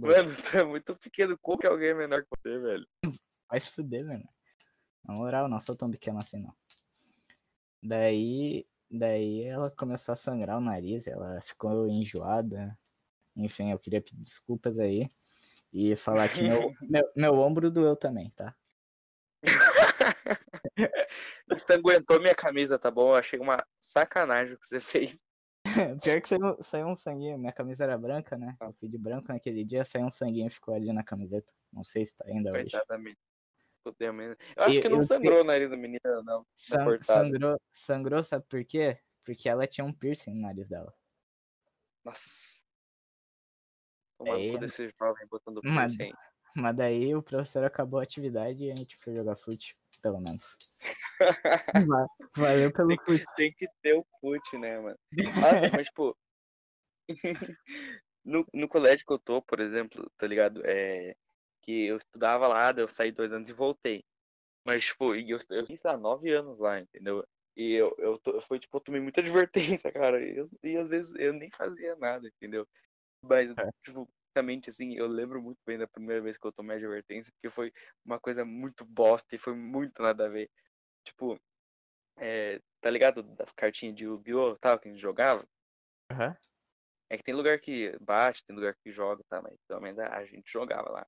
Mano, 0.00 0.34
tu 0.34 0.56
é 0.56 0.64
muito 0.64 0.96
pequeno. 0.96 1.36
Como 1.38 1.58
que 1.58 1.66
alguém 1.66 1.90
é 1.90 1.94
menor 1.94 2.22
que 2.22 2.28
você, 2.30 2.58
velho? 2.58 2.86
Vai 3.50 3.60
se 3.60 3.70
fuder, 3.70 4.06
mano. 4.06 4.26
Na 5.04 5.14
moral, 5.14 5.48
não 5.48 5.60
sou 5.60 5.76
tão 5.76 5.90
pequeno 5.90 6.18
assim, 6.18 6.40
não. 6.40 6.54
Daí, 7.82 8.66
daí 8.90 9.42
ela 9.42 9.70
começou 9.70 10.14
a 10.14 10.16
sangrar 10.16 10.56
o 10.56 10.60
nariz, 10.60 11.06
ela 11.06 11.40
ficou 11.42 11.86
enjoada. 11.86 12.74
Enfim, 13.36 13.70
eu 13.70 13.78
queria 13.78 14.00
pedir 14.00 14.22
desculpas 14.22 14.78
aí. 14.78 15.10
E 15.70 15.94
falar 15.96 16.28
que 16.30 16.42
meu, 16.42 16.72
meu, 16.88 17.12
meu 17.14 17.34
ombro 17.34 17.70
doeu 17.70 17.96
também, 17.96 18.30
tá? 18.30 18.54
Você 21.48 21.72
aguentou 21.72 22.20
minha 22.20 22.34
camisa, 22.34 22.78
tá 22.78 22.90
bom? 22.90 23.10
Eu 23.10 23.16
achei 23.16 23.38
uma 23.38 23.64
sacanagem 23.80 24.54
o 24.54 24.58
que 24.58 24.66
você 24.66 24.80
fez. 24.80 25.22
Pior 26.02 26.20
que 26.20 26.28
saiu, 26.28 26.62
saiu 26.62 26.86
um 26.86 26.96
sanguinho. 26.96 27.38
Minha 27.38 27.52
camisa 27.52 27.84
era 27.84 27.96
branca, 27.96 28.36
né? 28.36 28.56
Eu 28.60 28.72
fui 28.74 28.88
de 28.88 28.98
branco 28.98 29.28
naquele 29.28 29.64
dia, 29.64 29.84
saiu 29.84 30.06
um 30.06 30.10
sanguinho 30.10 30.46
e 30.46 30.50
ficou 30.50 30.74
ali 30.74 30.92
na 30.92 31.02
camiseta. 31.02 31.52
Não 31.72 31.84
sei 31.84 32.04
se 32.04 32.16
tá 32.16 32.24
ainda 32.26 32.52
hoje. 32.52 32.68
Exatamente. 32.74 33.18
Eu 34.56 34.64
acho 34.64 34.80
que 34.80 34.88
não 34.88 35.02
sangrou 35.02 35.42
o 35.42 35.44
nariz 35.44 35.68
da 35.68 35.76
menina, 35.76 36.22
não. 36.24 36.46
Sang, 36.54 37.02
sangrou, 37.02 37.60
sangrou, 37.70 38.24
sabe 38.24 38.46
por 38.48 38.64
quê? 38.64 38.98
Porque 39.24 39.46
ela 39.46 39.66
tinha 39.66 39.84
um 39.84 39.92
piercing 39.92 40.34
no 40.34 40.42
nariz 40.42 40.66
dela. 40.68 40.92
Nossa. 42.02 42.64
Tomando 44.16 44.40
é, 44.40 44.52
todo 44.52 44.64
esse 44.64 44.94
jovem 44.98 45.26
botando 45.26 45.60
piercing. 45.60 45.74
Mas, 45.74 46.14
mas 46.56 46.76
daí 46.76 47.14
o 47.14 47.22
professor 47.22 47.64
acabou 47.64 48.00
a 48.00 48.02
atividade 48.02 48.64
e 48.64 48.72
a 48.72 48.74
gente 48.74 48.96
foi 48.96 49.14
jogar 49.14 49.36
fute, 49.36 49.76
pelo 50.04 50.20
menos. 50.20 50.58
Valeu 52.36 52.70
pelo 52.70 52.88
tem, 52.88 52.98
fute. 52.98 53.24
Tem 53.36 53.52
que 53.54 53.66
ter 53.80 53.94
o 53.94 54.06
fute, 54.20 54.58
né, 54.58 54.78
mano? 54.78 54.98
Ah, 55.48 55.70
mas, 55.74 55.86
tipo, 55.86 56.14
no, 58.22 58.46
no 58.52 58.68
colégio 58.68 59.06
que 59.06 59.12
eu 59.14 59.18
tô, 59.18 59.40
por 59.40 59.60
exemplo, 59.60 60.10
tá 60.18 60.26
ligado? 60.26 60.60
É, 60.66 61.16
que 61.62 61.86
eu 61.86 61.96
estudava 61.96 62.46
lá, 62.46 62.70
eu 62.76 62.86
saí 62.86 63.10
dois 63.10 63.32
anos 63.32 63.48
e 63.48 63.54
voltei. 63.54 64.04
Mas, 64.62 64.84
tipo, 64.84 65.14
eu, 65.14 65.38
eu 65.48 65.66
fiz 65.66 65.84
há 65.86 65.96
nove 65.96 66.30
anos 66.30 66.58
lá, 66.58 66.78
entendeu? 66.78 67.26
E 67.56 67.72
eu, 67.72 67.94
eu, 67.96 68.20
eu 68.26 68.40
foi, 68.42 68.58
tipo, 68.58 68.76
eu 68.76 68.80
tomei 68.82 69.00
muita 69.00 69.22
advertência, 69.22 69.90
cara. 69.90 70.22
Eu, 70.22 70.50
e 70.62 70.76
às 70.76 70.88
vezes 70.88 71.14
eu 71.14 71.32
nem 71.32 71.50
fazia 71.50 71.96
nada, 71.96 72.28
entendeu? 72.28 72.68
Mas, 73.22 73.48
é. 73.48 73.70
tipo, 73.82 74.06
basicamente, 74.34 74.70
assim, 74.70 74.94
eu 74.96 75.06
lembro 75.06 75.40
muito 75.40 75.60
bem 75.64 75.78
da 75.78 75.86
primeira 75.86 76.20
vez 76.20 76.36
que 76.36 76.46
eu 76.46 76.52
tomei 76.52 76.76
advertência, 76.76 77.32
porque 77.32 77.48
foi 77.48 77.72
uma 78.04 78.18
coisa 78.18 78.44
muito 78.44 78.84
bosta 78.84 79.34
e 79.34 79.38
foi 79.38 79.54
muito 79.54 80.02
nada 80.02 80.26
a 80.26 80.28
ver. 80.28 80.50
Tipo, 81.04 81.40
é, 82.18 82.60
tá 82.80 82.90
ligado 82.90 83.22
das 83.22 83.52
cartinhas 83.52 83.94
de 83.94 84.04
Yu-Gi-Oh! 84.04 84.56
tal, 84.58 84.78
que 84.78 84.88
a 84.88 84.90
gente 84.90 85.00
jogava? 85.00 85.46
Uhum. 86.10 86.34
É 87.10 87.16
que 87.16 87.22
tem 87.22 87.34
lugar 87.34 87.60
que 87.60 87.96
bate, 88.00 88.44
tem 88.44 88.56
lugar 88.56 88.74
que 88.82 88.90
joga, 88.90 89.22
tá? 89.28 89.40
Mas 89.40 89.56
pelo 89.68 89.80
menos 89.80 90.00
a 90.00 90.24
gente 90.24 90.50
jogava 90.50 90.90
lá. 90.90 91.06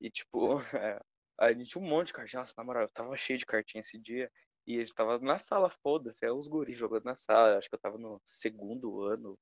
E 0.00 0.10
tipo, 0.10 0.54
é, 0.76 1.00
a 1.38 1.52
gente 1.52 1.70
tinha 1.70 1.82
um 1.82 1.86
monte 1.88 2.08
de 2.08 2.14
cartinha. 2.14 2.40
Nossa, 2.40 2.54
na 2.56 2.64
moral, 2.64 2.82
eu 2.82 2.90
tava 2.90 3.16
cheio 3.16 3.38
de 3.38 3.46
cartinha 3.46 3.80
esse 3.80 3.98
dia. 3.98 4.30
E 4.66 4.76
a 4.76 4.80
gente 4.80 4.94
tava 4.94 5.18
na 5.20 5.38
sala, 5.38 5.70
foda-se, 5.70 6.26
é 6.26 6.32
os 6.32 6.48
guris 6.48 6.76
jogando 6.76 7.04
na 7.04 7.14
sala. 7.14 7.58
Acho 7.58 7.68
que 7.68 7.74
eu 7.76 7.80
tava 7.80 7.96
no 7.96 8.20
segundo 8.26 9.02
ano, 9.02 9.38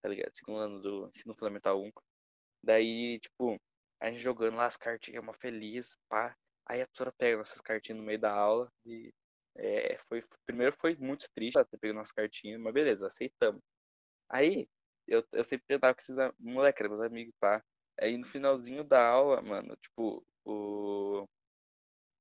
tá 0.00 0.08
ligado? 0.08 0.32
Segundo 0.34 0.58
ano 0.58 0.80
do 0.80 1.08
ensino 1.08 1.34
fundamental 1.34 1.82
1. 1.82 1.92
Daí, 2.62 3.18
tipo, 3.20 3.60
a 4.00 4.10
gente 4.10 4.20
jogando 4.20 4.56
lá 4.56 4.66
as 4.66 4.76
cartinhas, 4.76 5.22
uma 5.22 5.34
feliz, 5.34 5.96
pá. 6.08 6.34
Aí 6.66 6.80
a 6.80 6.86
professora 6.86 7.12
pega 7.18 7.38
nossas 7.38 7.60
cartinhas 7.60 7.98
no 7.98 8.06
meio 8.06 8.20
da 8.20 8.32
aula 8.32 8.68
e 8.84 9.12
é, 9.56 9.98
foi, 10.08 10.24
primeiro 10.46 10.74
foi 10.80 10.96
muito 10.96 11.26
triste 11.34 11.56
ela 11.56 11.64
ter 11.64 11.78
pegado 11.78 11.98
nossas 11.98 12.12
cartinhas, 12.12 12.60
mas 12.60 12.72
beleza, 12.72 13.06
aceitamos. 13.06 13.60
Aí, 14.28 14.66
eu, 15.06 15.24
eu 15.32 15.44
sempre 15.44 15.66
tentava 15.66 15.94
com 15.94 16.00
esses 16.00 16.16
moleques, 16.38 16.88
meus 16.88 17.00
amigos, 17.02 17.34
pá. 17.40 17.62
Aí 18.00 18.16
no 18.16 18.24
finalzinho 18.26 18.84
da 18.84 19.06
aula, 19.06 19.42
mano, 19.42 19.76
tipo, 19.76 20.24
o, 20.44 21.26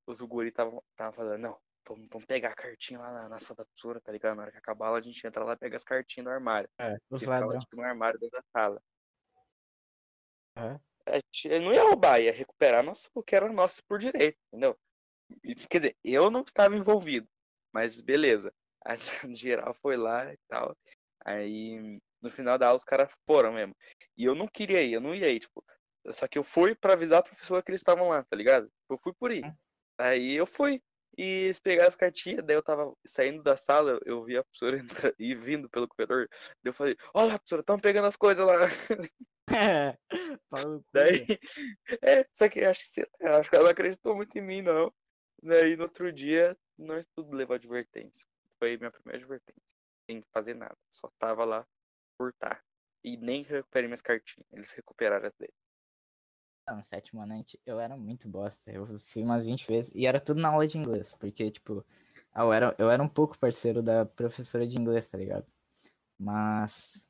os 0.07 0.21
guri 0.21 0.49
estavam 0.49 0.83
falando, 1.13 1.39
não, 1.39 1.57
vamos, 1.87 2.07
vamos 2.09 2.25
pegar 2.25 2.49
a 2.49 2.55
cartinha 2.55 2.99
lá 2.99 3.11
na, 3.11 3.29
na 3.29 3.39
sala 3.39 3.57
da 3.57 3.65
professora, 3.65 4.01
tá 4.01 4.11
ligado? 4.11 4.35
Na 4.35 4.43
hora 4.43 4.51
que 4.51 4.57
acabar 4.57 4.85
a 4.85 4.87
aula, 4.89 4.99
a 4.99 5.03
gente 5.03 5.25
entra 5.25 5.43
lá 5.43 5.53
e 5.53 5.57
pega 5.57 5.77
as 5.77 5.83
cartinhas 5.83 6.25
do 6.25 6.31
armário. 6.31 6.69
É, 6.79 6.97
os 7.09 7.23
ladrões. 7.23 7.63
Tipo, 7.63 7.77
no 7.77 7.83
armário 7.83 8.19
dentro 8.19 8.37
da 8.37 8.43
sala. 8.51 8.81
É. 10.55 10.79
A 11.07 11.15
gente 11.15 11.59
não 11.59 11.73
ia 11.73 11.83
roubar, 11.83 12.21
ia 12.21 12.31
recuperar 12.31 12.83
nosso, 12.83 13.09
o 13.13 13.23
que 13.23 13.35
era 13.35 13.51
nosso 13.51 13.83
por 13.85 13.97
direito, 13.97 14.37
entendeu? 14.47 14.77
Quer 15.69 15.79
dizer, 15.79 15.97
eu 16.03 16.29
não 16.29 16.41
estava 16.41 16.75
envolvido, 16.75 17.27
mas 17.73 18.01
beleza. 18.01 18.53
A 18.83 18.95
geral 19.33 19.75
foi 19.75 19.95
lá 19.95 20.33
e 20.33 20.37
tal. 20.47 20.75
Aí 21.23 21.99
no 22.21 22.29
final 22.29 22.57
da 22.57 22.67
aula 22.67 22.77
os 22.77 22.83
caras 22.83 23.11
foram 23.27 23.53
mesmo. 23.53 23.75
E 24.17 24.25
eu 24.25 24.35
não 24.35 24.47
queria 24.47 24.81
ir, 24.81 24.93
eu 24.93 25.01
não 25.01 25.15
ia 25.15 25.29
ir, 25.29 25.39
tipo. 25.39 25.63
Só 26.11 26.27
que 26.27 26.37
eu 26.37 26.43
fui 26.43 26.73
para 26.73 26.93
avisar 26.93 27.19
a 27.19 27.23
professora 27.23 27.61
que 27.61 27.69
eles 27.69 27.81
estavam 27.81 28.09
lá, 28.09 28.23
tá 28.23 28.35
ligado? 28.35 28.71
Eu 28.89 28.97
fui 28.97 29.13
por 29.13 29.31
ir. 29.31 29.43
Aí 29.99 30.33
eu 30.33 30.47
fui. 30.47 30.81
E 31.17 31.23
eles 31.23 31.59
pegaram 31.59 31.89
as 31.89 31.95
cartinhas, 31.95 32.43
daí 32.45 32.55
eu 32.55 32.63
tava 32.63 32.93
saindo 33.05 33.43
da 33.43 33.57
sala, 33.57 33.99
eu 34.05 34.23
vi 34.23 34.37
a 34.37 34.43
professora 34.43 34.77
entrar, 35.11 35.13
e 35.19 35.35
vindo 35.35 35.69
pelo 35.69 35.87
corredor. 35.87 36.27
Daí 36.63 36.69
eu 36.69 36.73
falei, 36.73 36.95
olha, 37.13 37.37
professora, 37.37 37.61
estão 37.61 37.77
pegando 37.77 38.07
as 38.07 38.15
coisas 38.15 38.45
lá. 38.45 38.55
É, 40.53 40.65
daí, 40.93 41.25
é, 42.01 42.27
só 42.33 42.49
que 42.49 42.59
acho 42.59 42.93
que, 42.93 43.07
acho 43.21 43.49
que 43.49 43.55
ela 43.55 43.65
não 43.65 43.71
acreditou 43.71 44.15
muito 44.15 44.37
em 44.37 44.41
mim, 44.41 44.61
não. 44.61 44.93
Daí 45.41 45.75
no 45.75 45.83
outro 45.83 46.11
dia, 46.11 46.57
nós 46.77 47.07
tudo 47.15 47.35
levou 47.35 47.55
advertência. 47.55 48.27
Foi 48.59 48.77
minha 48.77 48.91
primeira 48.91 49.17
advertência. 49.17 49.77
Sem 50.05 50.21
fazer 50.33 50.55
nada. 50.55 50.77
Só 50.89 51.09
tava 51.17 51.45
lá 51.45 51.65
por 52.17 52.29
estar. 52.29 52.63
E 53.03 53.17
nem 53.17 53.43
recuperei 53.43 53.87
minhas 53.87 54.01
cartinhas. 54.01 54.47
Eles 54.51 54.71
recuperaram 54.71 55.27
as 55.27 55.33
dele. 55.35 55.53
No 56.69 56.83
sétimo 56.83 57.21
ano 57.21 57.43
eu 57.65 57.79
era 57.79 57.97
muito 57.97 58.29
bosta. 58.29 58.71
Eu 58.71 58.99
fui 58.99 59.23
umas 59.23 59.45
20 59.45 59.65
vezes. 59.67 59.91
E 59.95 60.05
era 60.05 60.19
tudo 60.19 60.39
na 60.39 60.49
aula 60.49 60.67
de 60.67 60.77
inglês. 60.77 61.15
Porque, 61.15 61.49
tipo, 61.49 61.83
eu 62.35 62.53
era, 62.53 62.75
eu 62.77 62.91
era 62.91 63.01
um 63.01 63.09
pouco 63.09 63.37
parceiro 63.37 63.81
da 63.81 64.05
professora 64.05 64.67
de 64.67 64.77
inglês, 64.77 65.09
tá 65.09 65.17
ligado? 65.17 65.47
Mas 66.19 67.09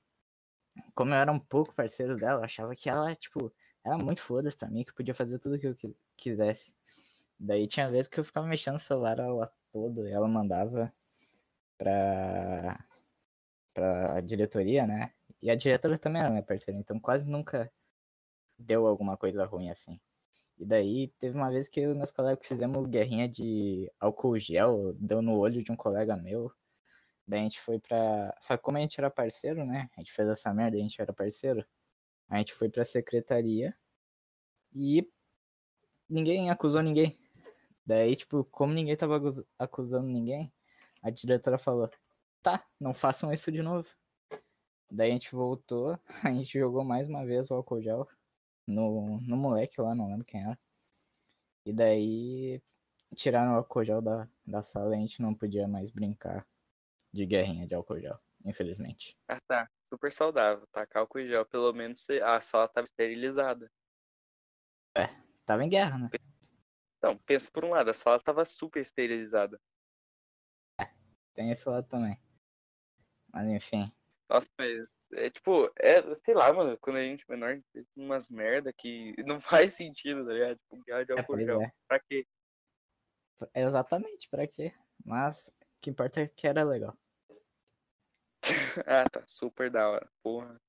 como 0.96 1.12
eu 1.12 1.18
era 1.18 1.32
um 1.32 1.40
pouco 1.40 1.74
parceiro 1.74 2.16
dela, 2.16 2.40
eu 2.40 2.46
achava 2.46 2.76
que 2.76 2.90
ela, 2.90 3.14
tipo, 3.16 3.52
era 3.86 3.98
muito 3.98 4.22
foda 4.22 4.50
pra 4.58 4.70
mim, 4.70 4.84
que 4.84 4.94
podia 4.94 5.14
fazer 5.14 5.40
tudo 5.40 5.60
que 5.60 5.68
eu 5.68 5.76
quisesse. 6.18 6.74
Daí 7.40 7.68
tinha 7.68 7.90
vezes 7.90 8.08
que 8.08 8.20
eu 8.20 8.24
ficava 8.24 8.48
mexendo 8.48 8.74
no 8.74 8.80
celular 8.80 9.20
ela 9.20 9.52
todo, 9.72 10.08
e 10.08 10.12
ela 10.12 10.28
mandava 10.28 10.92
pra, 11.78 12.80
pra 13.74 14.22
diretoria, 14.22 14.86
né? 14.86 15.12
E 15.42 15.50
a 15.50 15.56
diretora 15.56 15.98
também 15.98 16.22
era 16.22 16.30
minha 16.30 16.44
parceira, 16.44 16.80
então 16.80 17.00
quase 17.00 17.28
nunca 17.28 17.70
deu 18.60 18.86
alguma 18.86 19.18
coisa 19.18 19.44
ruim 19.46 19.70
assim. 19.72 20.00
E 20.60 20.66
daí 20.66 21.08
teve 21.20 21.36
uma 21.36 21.50
vez 21.50 21.68
que 21.68 21.80
eu 21.80 21.92
e 21.92 21.96
meus 21.96 22.12
colegas 22.12 22.48
fizemos 22.48 22.88
guerrinha 22.88 23.28
de 23.28 23.92
álcool 24.00 24.38
gel, 24.38 24.94
deu 24.94 25.20
no 25.22 25.40
olho 25.40 25.64
de 25.64 25.72
um 25.72 25.76
colega 25.76 26.16
meu. 26.16 26.52
Daí 27.28 27.40
a 27.40 27.44
gente 27.44 27.60
foi 27.62 27.80
pra. 27.80 28.36
Só 28.40 28.58
que 28.58 28.64
como 28.64 28.78
a 28.78 28.82
gente 28.82 29.00
era 29.00 29.10
parceiro, 29.10 29.66
né? 29.66 29.90
A 29.96 30.02
gente 30.02 30.12
fez 30.12 30.28
essa 30.28 30.54
merda, 30.54 30.78
a 30.78 30.80
gente 30.82 31.02
era 31.02 31.14
parceiro. 31.14 31.66
A 32.30 32.38
gente 32.38 32.54
foi 32.54 32.70
pra 32.70 32.86
secretaria 32.86 33.76
e 34.74 35.06
ninguém 36.10 36.50
acusou 36.50 36.82
ninguém. 36.82 37.18
Daí, 37.86 38.16
tipo, 38.16 38.44
como 38.46 38.74
ninguém 38.74 38.96
tava 38.96 39.20
acusando 39.60 40.08
ninguém, 40.08 40.52
a 41.02 41.10
diretora 41.10 41.58
falou: 41.58 41.90
tá, 42.42 42.64
não 42.80 42.94
façam 42.94 43.34
isso 43.34 43.52
de 43.52 43.62
novo. 43.62 43.88
Daí 44.90 45.10
a 45.12 45.14
gente 45.14 45.34
voltou, 45.34 45.98
a 46.24 46.32
gente 46.32 46.60
jogou 46.60 46.84
mais 46.84 47.08
uma 47.08 47.26
vez 47.26 47.50
o 47.50 47.54
álcool 47.56 47.82
gel 47.82 48.08
no, 48.68 49.20
no 49.22 49.38
moleque 49.38 49.80
lá, 49.82 49.96
não 49.96 50.08
lembro 50.10 50.26
quem 50.26 50.44
era. 50.44 50.58
E 51.66 51.74
daí 51.74 52.62
tiraram 53.16 53.54
o 53.54 53.56
álcool 53.58 53.84
gel 53.84 54.02
da, 54.02 54.28
da 54.46 54.62
sala 54.62 54.96
e 54.96 54.98
a 54.98 55.02
gente 55.02 55.22
não 55.22 55.34
podia 55.34 55.68
mais 55.68 55.92
brincar 55.92 56.46
de 57.14 57.26
guerrinha 57.26 57.68
de 57.68 57.76
álcool 57.76 58.00
gel, 58.00 58.18
infelizmente. 58.46 59.18
Ah 59.28 59.40
tá, 59.48 59.70
super 59.90 60.12
saudável, 60.12 60.66
tá? 60.72 60.88
Álcool 60.96 61.28
gel, 61.28 61.46
pelo 61.46 61.74
menos 61.74 62.10
a 62.10 62.40
sala 62.42 62.68
tava 62.68 62.86
esterilizada. 62.86 63.70
É, 64.96 65.08
tava 65.46 65.64
em 65.64 65.70
guerra, 65.70 65.98
né? 65.98 66.10
Não, 67.02 67.18
pensa 67.18 67.50
por 67.52 67.66
um 67.66 67.72
lado, 67.72 67.90
a 67.90 67.94
sala 67.94 68.20
tava 68.20 68.46
super 68.46 68.82
esterilizada. 68.82 69.60
É, 70.80 70.86
tem 71.34 71.52
esse 71.52 71.68
lado 71.68 71.88
também. 71.88 72.18
Mas 73.34 73.48
enfim. 73.50 73.92
Nossa, 74.30 74.48
mas 74.58 74.88
é 75.14 75.30
tipo, 75.30 75.72
é, 75.78 76.02
sei 76.24 76.34
lá, 76.34 76.52
mano, 76.54 76.78
quando 76.80 76.98
a 76.98 77.04
gente 77.04 77.26
é 77.28 77.32
menor, 77.32 77.62
tem 77.74 77.86
umas 77.96 78.30
merda 78.30 78.72
que 78.72 79.14
não 79.26 79.42
faz 79.42 79.76
sentido, 79.76 80.26
tá 80.26 80.34
ligado? 80.34 80.58
Tipo, 80.58 80.84
guerra 80.84 81.06
de 81.06 81.12
álcool 81.14 81.40
gel. 81.40 81.62
É. 81.62 81.72
Pra 81.88 82.00
quê? 82.00 82.26
Exatamente, 83.56 84.30
pra 84.30 84.48
quê? 84.48 84.74
Mas 85.04 85.48
o 85.48 85.82
que 85.82 85.90
importa 85.90 86.22
é 86.22 86.28
que 86.28 86.48
era 86.48 86.64
legal. 86.64 86.96
ah, 88.88 89.10
tá 89.10 89.24
super 89.28 89.70
da 89.70 89.90
hora, 89.90 90.10
porra. 90.24 90.60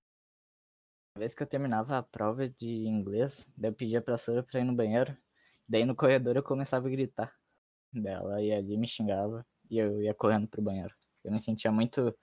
Uma 1.15 1.21
vez 1.21 1.35
que 1.35 1.43
eu 1.43 1.47
terminava 1.47 1.99
a 1.99 2.03
prova 2.03 2.49
de 2.49 2.87
inglês, 2.87 3.47
daí 3.57 3.71
eu 3.71 3.75
pedia 3.75 4.01
pra 4.01 4.15
professora 4.15 4.43
pra 4.43 4.61
ir 4.61 4.65
no 4.65 4.75
banheiro, 4.75 5.15
daí 5.69 5.85
no 5.85 5.95
corredor 5.95 6.37
eu 6.37 6.43
começava 6.43 6.89
a 6.89 6.91
gritar. 6.91 7.35
Dela 7.93 8.41
ia 8.41 8.57
ali, 8.57 8.79
me 8.79 8.89
xingava, 8.89 9.47
e 9.71 9.79
eu 9.79 10.01
ia 10.01 10.15
correndo 10.15 10.49
pro 10.49 10.63
banheiro. 10.63 10.93
Eu 11.23 11.31
me 11.31 11.39
sentia 11.39 11.71
muito 11.71 12.15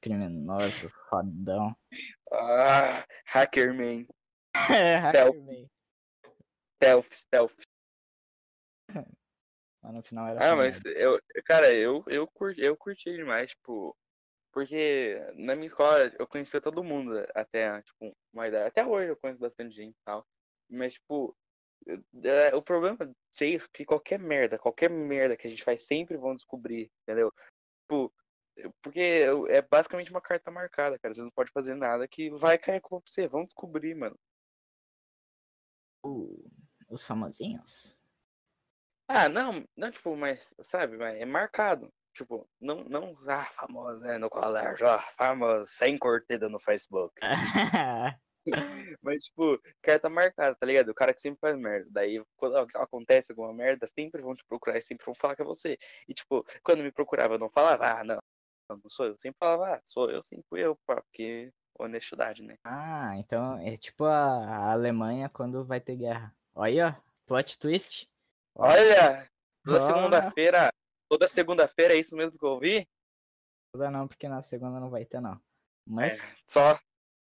Criminoso, 0.00 0.90
fodão. 1.08 1.74
Ah, 2.32 3.04
Hackerman. 3.24 4.06
é, 4.70 4.96
Hackerman. 4.96 5.68
Stealth, 6.76 7.12
stealth. 7.12 7.56
Mas 9.82 9.94
no 9.94 10.02
final 10.02 10.28
era. 10.28 10.52
Ah, 10.52 10.56
mas 10.56 10.84
eu, 10.84 11.20
cara, 11.44 11.72
eu, 11.72 12.04
eu, 12.08 12.26
curti, 12.26 12.60
eu 12.60 12.76
curti 12.76 13.16
demais, 13.16 13.50
tipo. 13.50 13.96
Porque 14.56 15.20
na 15.34 15.54
minha 15.54 15.66
escola 15.66 16.10
eu 16.18 16.26
conhecia 16.26 16.62
todo 16.62 16.82
mundo 16.82 17.12
até, 17.34 17.82
tipo, 17.82 18.16
uma 18.32 18.48
idade. 18.48 18.68
Até 18.68 18.86
hoje 18.86 19.10
eu 19.10 19.16
conheço 19.18 19.38
bastante 19.38 19.74
gente 19.74 19.94
e 19.94 20.02
tal. 20.02 20.26
Mas, 20.66 20.94
tipo, 20.94 21.36
é, 22.24 22.56
o 22.56 22.62
problema 22.62 23.04
de 23.04 23.14
ser 23.30 23.48
isso, 23.48 23.68
que 23.70 23.84
qualquer 23.84 24.18
merda, 24.18 24.58
qualquer 24.58 24.88
merda 24.88 25.36
que 25.36 25.46
a 25.46 25.50
gente 25.50 25.62
faz 25.62 25.82
sempre 25.82 26.16
vão 26.16 26.34
descobrir, 26.34 26.90
entendeu? 27.02 27.30
Tipo, 27.82 28.10
porque 28.80 29.26
é 29.50 29.60
basicamente 29.60 30.10
uma 30.10 30.22
carta 30.22 30.50
marcada, 30.50 30.98
cara. 30.98 31.12
Você 31.12 31.20
não 31.20 31.30
pode 31.30 31.52
fazer 31.52 31.74
nada 31.74 32.08
que 32.08 32.30
vai 32.30 32.56
cair 32.56 32.80
com 32.80 32.98
você. 32.98 33.28
Vamos 33.28 33.48
descobrir, 33.48 33.94
mano. 33.94 34.18
Uh, 36.02 36.50
os 36.90 37.04
famosinhos? 37.04 37.94
Ah, 39.06 39.28
não, 39.28 39.68
não, 39.76 39.90
tipo, 39.90 40.16
mas, 40.16 40.54
sabe, 40.62 40.96
mas 40.96 41.20
é 41.20 41.26
marcado. 41.26 41.92
Tipo, 42.16 42.48
não, 42.58 42.82
não, 42.84 43.14
ah, 43.28 43.44
famoso, 43.44 44.00
né, 44.00 44.16
no 44.16 44.30
colégio, 44.30 44.86
ó, 44.86 44.98
famoso, 45.18 45.66
sem 45.66 45.98
curtida 45.98 46.48
no 46.48 46.58
Facebook. 46.58 47.12
mas, 49.02 49.24
tipo, 49.24 49.60
carta 49.82 50.08
marcada, 50.08 50.54
tá 50.54 50.64
ligado? 50.64 50.88
O 50.88 50.94
cara 50.94 51.12
que 51.12 51.20
sempre 51.20 51.40
faz 51.40 51.58
merda. 51.58 51.86
Daí, 51.90 52.24
quando 52.36 52.56
acontece 52.74 53.32
alguma 53.32 53.52
merda, 53.52 53.86
sempre 53.94 54.22
vão 54.22 54.34
te 54.34 54.44
procurar 54.46 54.78
e 54.78 54.82
sempre 54.82 55.04
vão 55.04 55.14
falar 55.14 55.36
que 55.36 55.42
é 55.42 55.44
você. 55.44 55.76
E, 56.08 56.14
tipo, 56.14 56.42
quando 56.62 56.82
me 56.82 56.90
procurava, 56.90 57.34
eu 57.34 57.38
não 57.38 57.50
falava, 57.50 58.00
ah, 58.00 58.02
não, 58.02 58.18
não 58.70 58.80
sou 58.88 59.06
eu. 59.06 59.16
Sempre 59.18 59.36
falava, 59.38 59.74
ah, 59.74 59.80
sou 59.84 60.10
eu, 60.10 60.22
sim, 60.24 60.42
fui 60.48 60.64
eu, 60.64 60.74
porque 60.86 61.52
honestidade, 61.78 62.42
né? 62.42 62.56
Ah, 62.64 63.14
então 63.18 63.58
é 63.58 63.76
tipo 63.76 64.04
a, 64.04 64.72
Alemanha 64.72 65.28
quando 65.28 65.66
vai 65.66 65.80
ter 65.80 65.96
guerra. 65.96 66.34
Olha, 66.54 66.96
ó, 66.98 67.02
plot 67.26 67.58
twist. 67.58 68.08
Olha, 68.54 69.28
toda 69.62 69.78
oh. 69.78 69.86
segunda-feira, 69.86 70.70
toda 71.08 71.28
segunda-feira 71.28 71.94
é 71.94 71.98
isso 71.98 72.16
mesmo 72.16 72.38
que 72.38 72.44
eu 72.44 72.50
ouvi? 72.50 72.88
Toda 73.72 73.90
não, 73.90 74.06
porque 74.06 74.28
na 74.28 74.42
segunda 74.42 74.80
não 74.80 74.90
vai 74.90 75.04
ter, 75.04 75.20
não. 75.20 75.40
Mas. 75.86 76.32
É, 76.32 76.36
só 76.46 76.80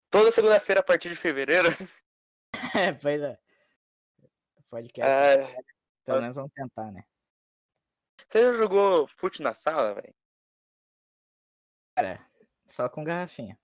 toda 0.10 0.32
segunda-feira 0.32 0.82
a 0.82 0.84
partir 0.84 1.10
de 1.10 1.16
fevereiro. 1.16 1.70
é, 2.76 2.92
pois 2.94 3.22
é. 3.22 3.40
Podcast. 4.70 5.12
É... 5.12 5.64
Pelo 6.06 6.22
menos 6.22 6.36
vamos 6.36 6.52
tentar, 6.54 6.92
né? 6.92 7.04
Você 8.28 8.40
já 8.44 8.54
jogou 8.54 9.08
fute 9.08 9.42
na 9.42 9.54
sala, 9.54 9.94
velho? 9.94 10.16
Cara, 11.96 12.26
só 12.66 12.90
com 12.90 13.04
garrafinha. 13.04 13.58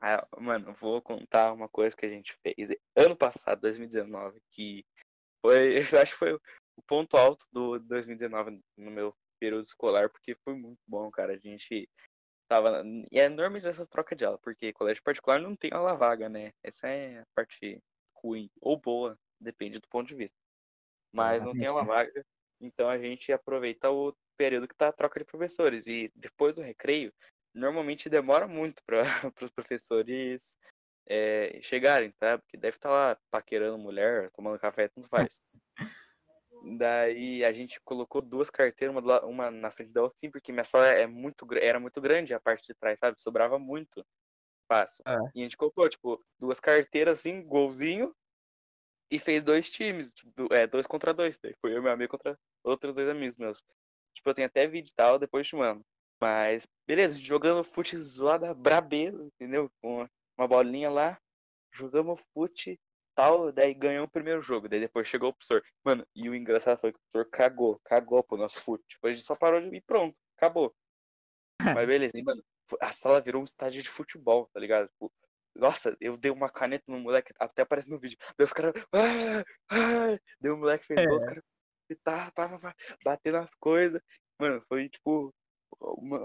Ah, 0.00 0.26
mano, 0.38 0.72
vou 0.74 1.02
contar 1.02 1.52
uma 1.52 1.68
coisa 1.68 1.94
que 1.94 2.06
a 2.06 2.08
gente 2.08 2.34
fez 2.42 2.70
ano 2.96 3.14
passado, 3.14 3.60
2019, 3.60 4.40
que 4.50 4.86
foi, 5.42 5.74
eu 5.94 6.00
acho 6.00 6.12
que 6.12 6.18
foi 6.18 6.40
o 6.80 6.82
ponto 6.82 7.16
alto 7.16 7.46
do 7.52 7.78
2019 7.78 8.60
no 8.76 8.90
meu 8.90 9.14
período 9.38 9.64
escolar, 9.64 10.08
porque 10.08 10.34
foi 10.34 10.54
muito 10.54 10.80
bom, 10.86 11.10
cara. 11.10 11.34
A 11.34 11.38
gente 11.38 11.88
tava. 12.48 12.82
E 13.12 13.20
é 13.20 13.28
normalmente 13.28 13.68
essas 13.68 13.86
trocas 13.86 14.16
de 14.16 14.24
aula, 14.24 14.38
porque 14.38 14.72
colégio 14.72 15.02
particular 15.02 15.38
não 15.38 15.54
tem 15.54 15.70
aula 15.72 15.94
vaga, 15.94 16.28
né? 16.28 16.52
Essa 16.62 16.88
é 16.88 17.20
a 17.20 17.26
parte 17.34 17.82
ruim, 18.16 18.50
ou 18.60 18.78
boa, 18.78 19.18
depende 19.40 19.78
do 19.78 19.88
ponto 19.88 20.08
de 20.08 20.14
vista. 20.14 20.36
Mas 21.12 21.44
não 21.44 21.52
tem 21.52 21.66
aula 21.66 21.84
vaga, 21.84 22.24
então 22.60 22.88
a 22.88 22.98
gente 22.98 23.32
aproveita 23.32 23.90
o 23.90 24.14
período 24.36 24.68
que 24.68 24.74
tá 24.74 24.88
a 24.88 24.92
troca 24.92 25.20
de 25.20 25.26
professores. 25.26 25.86
E 25.86 26.10
depois 26.14 26.54
do 26.54 26.62
recreio, 26.62 27.12
normalmente 27.54 28.08
demora 28.08 28.46
muito 28.46 28.82
para 28.84 29.02
os 29.42 29.50
professores 29.50 30.58
é, 31.06 31.58
chegarem, 31.62 32.12
tá? 32.12 32.38
Porque 32.38 32.56
deve 32.56 32.76
estar 32.76 32.88
tá 32.88 32.94
lá 32.94 33.18
paquerando 33.30 33.78
mulher, 33.78 34.30
tomando 34.30 34.58
café, 34.58 34.88
tudo 34.88 35.08
faz. 35.08 35.49
Daí 36.62 37.44
a 37.44 37.52
gente 37.52 37.80
colocou 37.80 38.20
duas 38.20 38.50
carteiras, 38.50 38.94
uma, 38.94 39.24
uma 39.24 39.50
na 39.50 39.70
frente 39.70 39.92
da 39.92 40.02
outra, 40.02 40.18
sim, 40.18 40.30
porque 40.30 40.52
minha 40.52 40.64
sala 40.64 40.86
é 40.86 41.06
muito, 41.06 41.46
era 41.54 41.80
muito 41.80 42.00
grande 42.00 42.34
a 42.34 42.40
parte 42.40 42.66
de 42.66 42.74
trás, 42.74 42.98
sabe? 42.98 43.20
Sobrava 43.20 43.58
muito 43.58 44.04
espaço. 44.62 45.02
É. 45.06 45.16
E 45.34 45.40
a 45.40 45.42
gente 45.42 45.56
colocou, 45.56 45.88
tipo, 45.88 46.24
duas 46.38 46.60
carteiras, 46.60 47.20
assim, 47.20 47.42
golzinho, 47.42 48.14
e 49.10 49.18
fez 49.18 49.42
dois 49.42 49.70
times, 49.70 50.12
tipo, 50.14 50.52
é, 50.52 50.66
dois 50.66 50.86
contra 50.86 51.12
dois. 51.12 51.38
Daí 51.38 51.54
foi 51.60 51.72
eu 51.72 51.78
e 51.78 51.80
meu 51.80 51.92
amigo 51.92 52.10
contra 52.10 52.38
outros 52.62 52.94
dois 52.94 53.08
amigos 53.08 53.36
meus. 53.36 53.62
Tipo, 54.14 54.30
eu 54.30 54.34
tenho 54.34 54.46
até 54.46 54.66
vídeo 54.66 54.90
e 54.90 54.94
tal, 54.94 55.18
depois 55.18 55.46
te 55.46 55.56
mando. 55.56 55.84
Mas, 56.20 56.66
beleza, 56.86 57.18
jogando 57.18 57.64
fute 57.64 57.96
zoada 57.96 58.54
brabeza, 58.54 59.24
entendeu? 59.24 59.70
Com 59.80 60.06
uma 60.38 60.46
bolinha 60.46 60.90
lá, 60.90 61.18
jogamos 61.72 62.20
fute 62.32 62.78
tal, 63.14 63.52
daí 63.52 63.74
ganhou 63.74 64.04
o 64.04 64.10
primeiro 64.10 64.42
jogo. 64.42 64.68
Daí 64.68 64.80
depois 64.80 65.08
chegou 65.08 65.30
o 65.30 65.32
professor. 65.32 65.62
Mano, 65.84 66.06
e 66.14 66.28
o 66.28 66.34
engraçado 66.34 66.78
foi 66.78 66.92
que 66.92 66.98
o 66.98 67.02
professor 67.12 67.30
cagou, 67.30 67.80
cagou 67.84 68.22
pro 68.22 68.38
nosso 68.38 68.60
fute. 68.62 68.84
Tipo, 68.88 69.06
a 69.06 69.10
gente 69.10 69.22
só 69.22 69.34
parou 69.36 69.60
de 69.60 69.76
ir 69.76 69.82
pronto, 69.82 70.16
acabou. 70.36 70.74
Mas 71.82 71.86
beleza, 71.86 72.12
e, 72.16 72.22
mano, 72.22 72.42
a 72.80 72.92
sala 72.92 73.20
virou 73.20 73.40
um 73.40 73.44
estádio 73.44 73.82
de 73.82 73.88
futebol, 73.88 74.48
tá 74.52 74.60
ligado? 74.60 74.88
Tipo, 74.88 75.12
nossa, 75.54 75.96
eu 76.00 76.16
dei 76.16 76.30
uma 76.30 76.48
caneta 76.48 76.84
no 76.86 76.98
moleque, 77.00 77.34
até 77.38 77.62
aparece 77.62 77.90
no 77.90 77.98
vídeo. 77.98 78.18
Daí 78.38 78.44
os 78.44 78.52
caras. 78.52 78.72
Ah, 78.92 79.44
ah, 79.70 80.18
deu 80.40 80.54
um 80.54 80.58
moleque 80.58 80.86
fez 80.86 81.00
é. 81.00 81.08
os 81.10 81.24
caras 81.24 81.44
tá, 82.04 82.30
pá, 82.32 82.48
pá, 82.48 82.58
pá, 82.58 82.74
bater 83.04 83.32
nas 83.32 83.54
coisas. 83.54 84.00
Mano, 84.38 84.62
foi 84.68 84.88
tipo. 84.88 85.34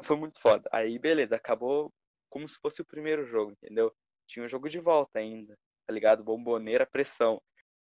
Foi 0.04 0.18
muito 0.18 0.40
foda. 0.42 0.70
Aí, 0.72 1.00
beleza, 1.00 1.36
acabou 1.36 1.94
como 2.30 2.48
se 2.48 2.58
fosse 2.62 2.82
o 2.82 2.86
primeiro 2.86 3.26
jogo, 3.26 3.52
entendeu? 3.52 3.94
Tinha 4.28 4.46
um 4.46 4.48
jogo 4.50 4.68
de 4.68 4.80
volta 4.80 5.20
ainda, 5.20 5.58
tá 5.86 5.94
ligado? 5.94 6.24
Bomboneira, 6.24 6.86
pressão. 6.86 7.42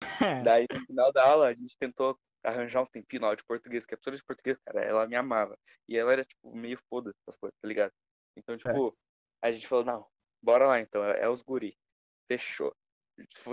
Daí, 0.44 0.66
no 0.70 0.80
final 0.86 1.12
da 1.12 1.26
aula, 1.26 1.48
a 1.48 1.54
gente 1.54 1.76
tentou 1.78 2.18
arranjar 2.44 2.82
um 2.82 2.86
tempinho 2.86 3.20
na 3.20 3.28
aula 3.28 3.36
de 3.36 3.44
português, 3.44 3.84
que 3.84 3.94
a 3.94 3.96
professora 3.96 4.16
de 4.16 4.24
português, 4.24 4.58
cara, 4.64 4.82
ela 4.82 5.06
me 5.06 5.16
amava. 5.16 5.58
E 5.88 5.96
ela 5.96 6.12
era, 6.12 6.24
tipo, 6.24 6.54
meio 6.54 6.78
foda 6.88 7.12
essas 7.22 7.36
coisas, 7.36 7.56
tá 7.60 7.68
ligado? 7.68 7.92
Então, 8.36 8.54
é. 8.54 8.58
tipo, 8.58 8.88
é. 9.42 9.48
a 9.48 9.52
gente 9.52 9.66
falou, 9.66 9.84
não, 9.84 10.06
bora 10.42 10.66
lá 10.66 10.80
então, 10.80 11.04
é, 11.04 11.20
é 11.22 11.28
os 11.28 11.42
guri. 11.42 11.76
Fechou. 12.28 12.74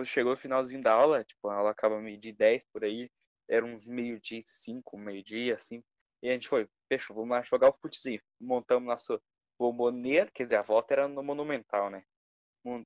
Chegou 0.06 0.34
o 0.34 0.38
finalzinho 0.38 0.82
da 0.82 0.94
aula, 0.94 1.24
tipo, 1.24 1.48
a 1.48 1.56
aula 1.56 1.72
acaba 1.72 2.00
meio 2.00 2.18
de 2.18 2.34
10 2.34 2.66
por 2.72 2.84
aí, 2.84 3.10
era 3.50 3.66
uns 3.66 3.88
meio-dia, 3.88 4.44
cinco, 4.46 4.98
meio-dia, 4.98 5.56
assim. 5.56 5.82
E 6.22 6.30
a 6.30 6.34
gente 6.34 6.48
foi, 6.48 6.68
fechou, 6.88 7.16
vamos 7.16 7.32
lá 7.32 7.42
jogar 7.42 7.70
o 7.70 7.78
futezinho. 7.82 8.22
Montamos 8.40 8.88
nosso 8.88 9.22
bomboneiro, 9.60 10.32
quer 10.34 10.44
dizer, 10.44 10.58
a 10.58 10.62
volta 10.62 10.94
era 10.94 11.08
no 11.08 11.24
Monumental, 11.24 11.90
né? 11.90 12.04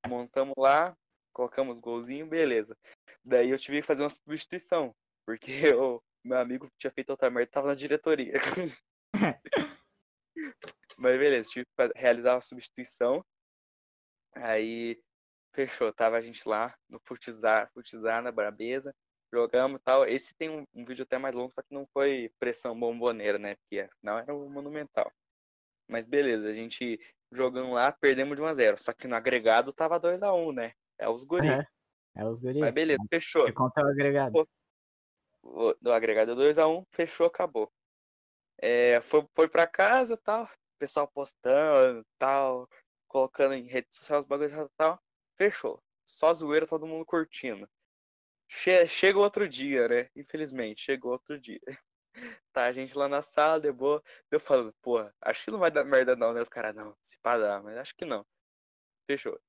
Montamos 0.07 0.55
lá, 0.57 0.95
colocamos 1.37 1.77
golzinho, 1.77 2.25
beleza. 2.25 2.75
Daí 3.23 3.51
eu 3.51 3.57
tive 3.57 3.81
que 3.81 3.85
fazer 3.85 4.01
uma 4.01 4.09
substituição, 4.09 4.95
porque 5.23 5.51
meu 6.25 6.37
amigo 6.39 6.67
tinha 6.79 6.91
feito 6.91 7.11
outra 7.11 7.29
merda 7.29 7.51
tava 7.51 7.67
na 7.67 7.75
diretoria. 7.75 8.33
Mas 10.97 11.19
beleza, 11.19 11.51
tive 11.51 11.65
que 11.65 11.91
realizar 11.95 12.33
uma 12.33 12.41
substituição. 12.41 13.23
Aí 14.33 14.99
fechou, 15.53 15.93
tava 15.93 16.17
a 16.17 16.21
gente 16.21 16.47
lá 16.47 16.75
no 16.89 16.99
Futizar, 17.05 17.69
Futizar 17.71 18.23
na 18.23 18.31
Brabeza, 18.31 18.93
jogamos 19.31 19.79
tal. 19.83 20.07
Esse 20.07 20.33
tem 20.35 20.49
um, 20.49 20.65
um, 20.73 20.85
vídeo 20.85 21.03
até 21.03 21.19
mais 21.19 21.35
longo, 21.35 21.51
só 21.51 21.61
que 21.61 21.73
não 21.73 21.87
foi 21.93 22.31
pressão 22.39 22.77
bomboneira, 22.79 23.37
né? 23.37 23.55
Porque 23.55 23.81
afinal 23.81 24.17
era 24.19 24.33
o 24.33 24.49
Monumental. 24.49 25.11
Mas 25.87 26.07
beleza, 26.07 26.49
a 26.49 26.53
gente 26.53 26.99
jogando 27.31 27.71
lá, 27.73 27.91
perdemos 27.91 28.35
de 28.35 28.41
1x0. 28.41 28.77
Só 28.77 28.91
que 28.91 29.07
no 29.07 29.15
agregado 29.15 29.71
tava 29.71 29.99
2x1, 29.99 30.53
né? 30.53 30.73
É 30.97 31.07
os 31.07 31.23
guri. 31.23 31.47
É, 31.47 31.67
é 32.15 32.25
os 32.25 32.39
guri. 32.39 32.59
Mas 32.59 32.73
beleza, 32.73 33.03
fechou. 33.09 33.45
Que 33.45 33.53
conta 33.53 33.81
o 33.81 33.87
agregado. 33.87 34.47
No 35.81 35.91
agregado 35.91 36.35
2x1, 36.35 36.85
fechou, 36.91 37.27
acabou. 37.27 37.71
É, 38.59 38.99
foi, 39.01 39.25
foi 39.35 39.47
pra 39.47 39.67
casa 39.67 40.17
tal, 40.17 40.49
pessoal 40.79 41.07
postando 41.07 42.05
tal, 42.17 42.67
colocando 43.07 43.53
em 43.53 43.67
redes 43.67 43.95
sociais 43.95 44.23
os 44.23 44.27
bagulhos 44.27 44.53
e 44.53 44.69
tal. 44.75 44.99
Fechou. 45.37 45.81
Só 46.05 46.33
zoeira, 46.33 46.65
todo 46.65 46.87
mundo 46.87 47.05
curtindo. 47.05 47.69
Che 48.49 48.87
chega 48.87 49.19
outro 49.19 49.47
dia, 49.47 49.87
né? 49.87 50.09
Infelizmente, 50.15 50.81
chegou 50.81 51.11
outro 51.11 51.39
dia. 51.39 51.59
Tá, 52.51 52.65
a 52.65 52.71
gente 52.71 52.97
lá 52.97 53.07
na 53.07 53.21
sala, 53.21 53.59
de 53.59 53.71
boa. 53.71 54.01
Eu 54.31 54.39
falando, 54.39 54.73
porra, 54.81 55.13
acho 55.21 55.45
que 55.45 55.51
não 55.51 55.59
vai 55.59 55.69
dar 55.69 55.83
merda 55.83 56.15
não, 56.15 56.33
né? 56.33 56.41
Os 56.41 56.49
caras, 56.49 56.73
não, 56.73 56.97
se 57.03 57.15
pá 57.19 57.37
dá, 57.37 57.61
mas 57.61 57.77
acho 57.77 57.93
que 57.95 58.05
não. 58.05 58.25
Fechou. 59.05 59.39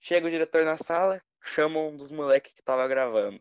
Chega 0.00 0.26
o 0.26 0.30
diretor 0.30 0.64
na 0.64 0.76
sala, 0.76 1.22
chama 1.42 1.80
um 1.80 1.96
dos 1.96 2.10
moleques 2.10 2.52
que 2.52 2.62
tava 2.62 2.86
gravando. 2.86 3.40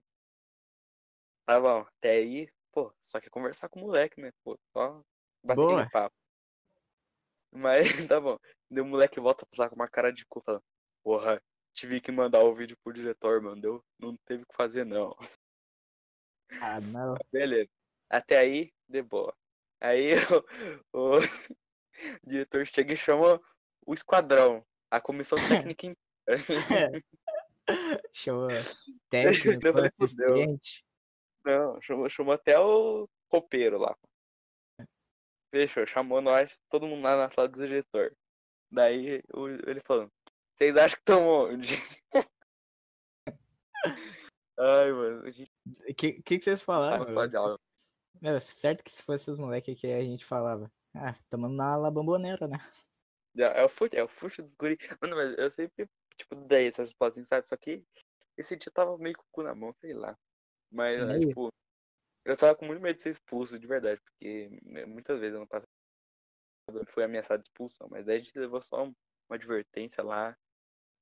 Tá 1.46 1.60
bom, 1.60 1.86
até 1.98 2.12
aí, 2.12 2.50
pô, 2.72 2.94
só 3.02 3.22
quer 3.22 3.30
conversar 3.30 3.70
com 3.70 3.80
o 3.80 3.84
moleque, 3.84 4.20
né? 4.20 4.32
Pô, 4.44 4.60
só 4.74 5.02
bater 5.44 5.90
papo. 5.90 6.16
Mas 7.52 7.88
tá 8.12 8.20
bom. 8.20 8.38
Daí 8.70 8.82
o 8.82 8.86
moleque 8.86 9.20
volta 9.20 9.44
a 9.44 9.48
passar 9.48 9.70
com 9.70 9.76
uma 9.76 9.88
cara 9.88 10.12
de 10.12 10.26
cu, 10.26 10.42
falando, 10.42 10.64
porra, 11.04 11.42
tive 11.74 12.02
que 12.02 12.12
mandar 12.12 12.44
o 12.44 12.54
vídeo 12.54 12.78
pro 12.84 12.94
diretor, 12.94 13.42
mano. 13.42 13.62
Deu, 13.62 13.86
não 13.98 14.18
teve 14.26 14.44
o 14.44 14.46
que 14.46 14.56
fazer, 14.56 14.86
não. 14.86 15.16
Ah, 16.60 16.82
não. 16.82 17.16
Beleza. 17.32 17.70
Até 18.10 18.40
aí, 18.40 18.74
de 18.88 19.02
boa. 19.02 19.34
Aí 19.80 20.14
o, 20.92 21.18
o 21.18 21.22
diretor 22.26 22.66
chega 22.66 22.94
e 22.94 22.98
chama 22.98 23.40
o 23.86 23.94
esquadrão, 23.94 24.66
a 24.90 25.00
comissão 25.00 25.38
técnica. 25.48 25.96
Chama 28.14 28.48
técnico, 29.10 29.62
não, 29.64 29.86
assistente. 29.86 30.86
Não, 31.46 31.82
chamou, 31.82 32.10
chamou 32.10 32.34
até 32.34 32.60
o 32.60 33.08
roupeiro 33.32 33.78
lá. 33.78 33.98
Fechou, 35.52 35.86
chamou 35.88 36.22
nós, 36.22 36.60
todo 36.70 36.88
mundo 36.88 37.04
lá 37.04 37.16
na 37.18 37.30
sala 37.30 37.48
do 37.48 37.62
diretor. 37.62 38.16
Daí 38.70 39.24
ele 39.66 39.82
falando, 39.82 40.12
vocês 40.56 40.76
acham 40.76 40.96
que 40.96 41.02
estão 41.02 41.28
onde? 41.28 41.76
Ai, 44.60 44.92
mano. 44.92 45.22
O 45.22 45.32
gente... 45.32 45.52
que, 45.96 46.22
que, 46.22 46.40
que 46.40 46.44
vocês 46.44 46.62
falaram? 46.62 47.06
Ah, 47.20 47.58
Meu, 48.22 48.40
certo 48.40 48.84
que 48.84 48.92
se 48.92 49.04
fosse 49.04 49.30
os 49.30 49.38
moleques 49.38 49.80
que 49.80 49.88
a 49.88 50.02
gente 50.02 50.26
falava. 50.26 50.70
Ah, 50.96 51.16
tamo 51.30 51.48
na 51.48 51.74
ala 51.74 51.92
bomboneira, 51.92 52.48
né? 52.48 52.58
É, 53.38 53.62
é 53.62 53.64
o 53.64 53.70
fute, 53.70 53.96
é 53.96 54.04
o 54.04 54.08
fute 54.08 54.42
dos 54.42 54.52
guri. 54.54 54.78
Mano, 55.00 55.16
mas 55.16 55.38
eu 55.38 55.52
sempre, 55.52 55.88
tipo, 56.18 56.36
dei 56.36 56.68
essas 56.68 56.90
respostas, 56.90 57.28
sabe? 57.28 57.48
Só 57.48 57.56
que 57.56 57.84
esse 58.38 58.56
dia 58.56 58.72
tava 58.72 58.98
meio 58.98 59.16
com 59.16 59.24
o 59.24 59.32
cu 59.32 59.44
na 59.44 59.56
mão, 59.56 59.74
sei 59.80 59.94
lá. 59.94 60.18
Mas, 60.72 61.00
é, 61.00 61.20
tipo, 61.20 61.50
eu 62.26 62.36
tava 62.36 62.56
com 62.56 62.66
muito 62.66 62.82
medo 62.82 62.98
de 62.98 63.04
ser 63.04 63.12
expulso, 63.12 63.58
de 63.58 63.68
verdade, 63.68 64.02
porque 64.02 64.50
né, 64.64 64.86
muitas 64.86 65.20
vezes 65.20 65.34
eu 65.34 65.40
não 65.40 65.48
passei. 65.48 65.68
Foi 66.90 67.06
ameaçado 67.06 67.42
de 67.42 67.48
expulsão, 67.48 67.88
mas 67.90 68.06
daí 68.06 68.18
a 68.18 68.20
gente 68.20 68.38
levou 68.38 68.62
só 68.62 68.84
uma 68.84 68.94
advertência 69.32 70.04
lá. 70.04 70.38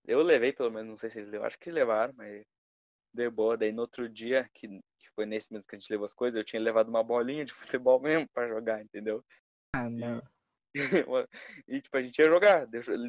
Eu 0.06 0.22
levei, 0.22 0.54
pelo 0.54 0.70
menos, 0.70 0.88
não 0.88 0.98
sei 0.98 1.10
se 1.10 1.18
eles 1.18 1.32
levaram, 1.32 1.48
acho 1.48 1.60
que 1.60 1.72
levaram, 1.72 2.14
mas 2.16 2.44
deu 3.12 3.32
boa. 3.32 3.58
Daí 3.58 3.72
no 3.72 3.82
outro 3.82 4.08
dia, 4.08 4.48
que, 4.54 4.68
que 4.68 5.10
foi 5.16 5.26
nesse 5.26 5.52
mesmo 5.52 5.66
que 5.68 5.76
a 5.76 5.80
gente 5.80 5.90
levou 5.90 6.06
as 6.06 6.14
coisas, 6.14 6.38
eu 6.38 6.44
tinha 6.44 6.62
levado 6.62 6.90
uma 6.90 7.04
bolinha 7.04 7.44
de 7.44 7.54
futebol 7.82 8.00
mesmo 8.00 8.28
pra 8.30 8.48
jogar, 8.48 8.84
entendeu? 8.84 9.26
Ah, 9.74 9.90
não. 9.90 10.22
e 11.68 11.82
tipo, 11.82 11.98
a 11.98 12.02
gente 12.02 12.20
ia 12.20 12.26
jogar. 12.26 12.68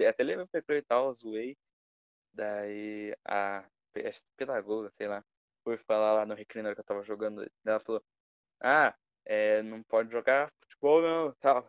Até 0.08 0.24
levei 0.24 0.46
pra 0.46 0.78
e 0.78 0.82
tal, 0.82 1.14
zoei. 1.14 1.56
Daí 2.36 3.16
a 3.24 3.64
pedagoga, 4.36 4.90
sei 4.90 5.08
lá, 5.08 5.24
foi 5.64 5.78
falar 5.78 6.12
lá 6.12 6.26
no 6.26 6.34
recreio 6.34 6.74
que 6.74 6.80
eu 6.80 6.84
tava 6.84 7.02
jogando. 7.02 7.50
Ela 7.64 7.80
falou, 7.80 8.04
ah, 8.60 8.94
é, 9.24 9.62
não 9.62 9.82
pode 9.82 10.12
jogar 10.12 10.52
futebol 10.60 11.00
não, 11.00 11.32
tal. 11.40 11.66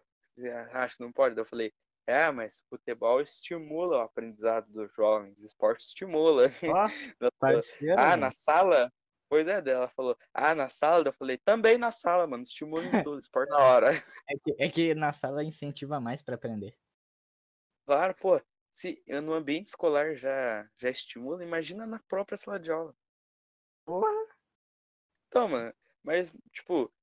Acho 0.74 0.98
que 0.98 1.04
não 1.04 1.12
pode. 1.12 1.36
Daí 1.36 1.42
eu 1.42 1.48
falei, 1.48 1.74
é, 2.06 2.30
mas 2.32 2.62
futebol 2.70 3.22
estimula 3.22 3.98
o 3.98 4.02
aprendizado 4.02 4.70
dos 4.72 4.94
jovens, 4.94 5.42
esporte 5.42 5.82
estimula. 5.82 6.48
Oh, 7.22 7.32
parceiro, 7.40 8.00
ah, 8.00 8.18
na 8.18 8.32
sala? 8.32 8.92
Pois 9.30 9.48
é, 9.48 9.62
dela 9.62 9.90
falou, 9.90 10.18
ah, 10.34 10.54
na 10.54 10.68
sala? 10.68 11.08
Eu 11.08 11.14
falei, 11.14 11.38
também 11.38 11.78
na 11.78 11.92
sala, 11.92 12.28
mano, 12.28 12.44
estimula 12.44 12.84
em 12.84 13.04
tudo, 13.04 13.20
esporte 13.20 13.50
na 13.52 13.58
hora. 13.58 13.92
É 14.30 14.38
que, 14.44 14.56
é 14.60 14.70
que 14.70 14.96
na 14.96 15.14
sala 15.14 15.44
incentiva 15.44 16.00
mais 16.00 16.22
para 16.22 16.36
aprender. 16.36 16.78
Claro, 17.86 18.14
pô, 18.16 18.42
se 18.78 19.04
no 19.08 19.34
ambiente 19.34 19.70
escolar 19.70 20.14
já, 20.14 20.70
já 20.78 20.92
estimula, 20.92 21.44
imagina 21.44 21.88
na 21.88 21.98
própria 22.08 22.38
sala 22.38 22.60
de 22.60 22.72
aula. 22.72 22.96
Porra! 23.84 24.08
Então, 25.28 25.48
mano, 25.48 25.74
mas, 26.04 26.32
tipo, 26.52 26.94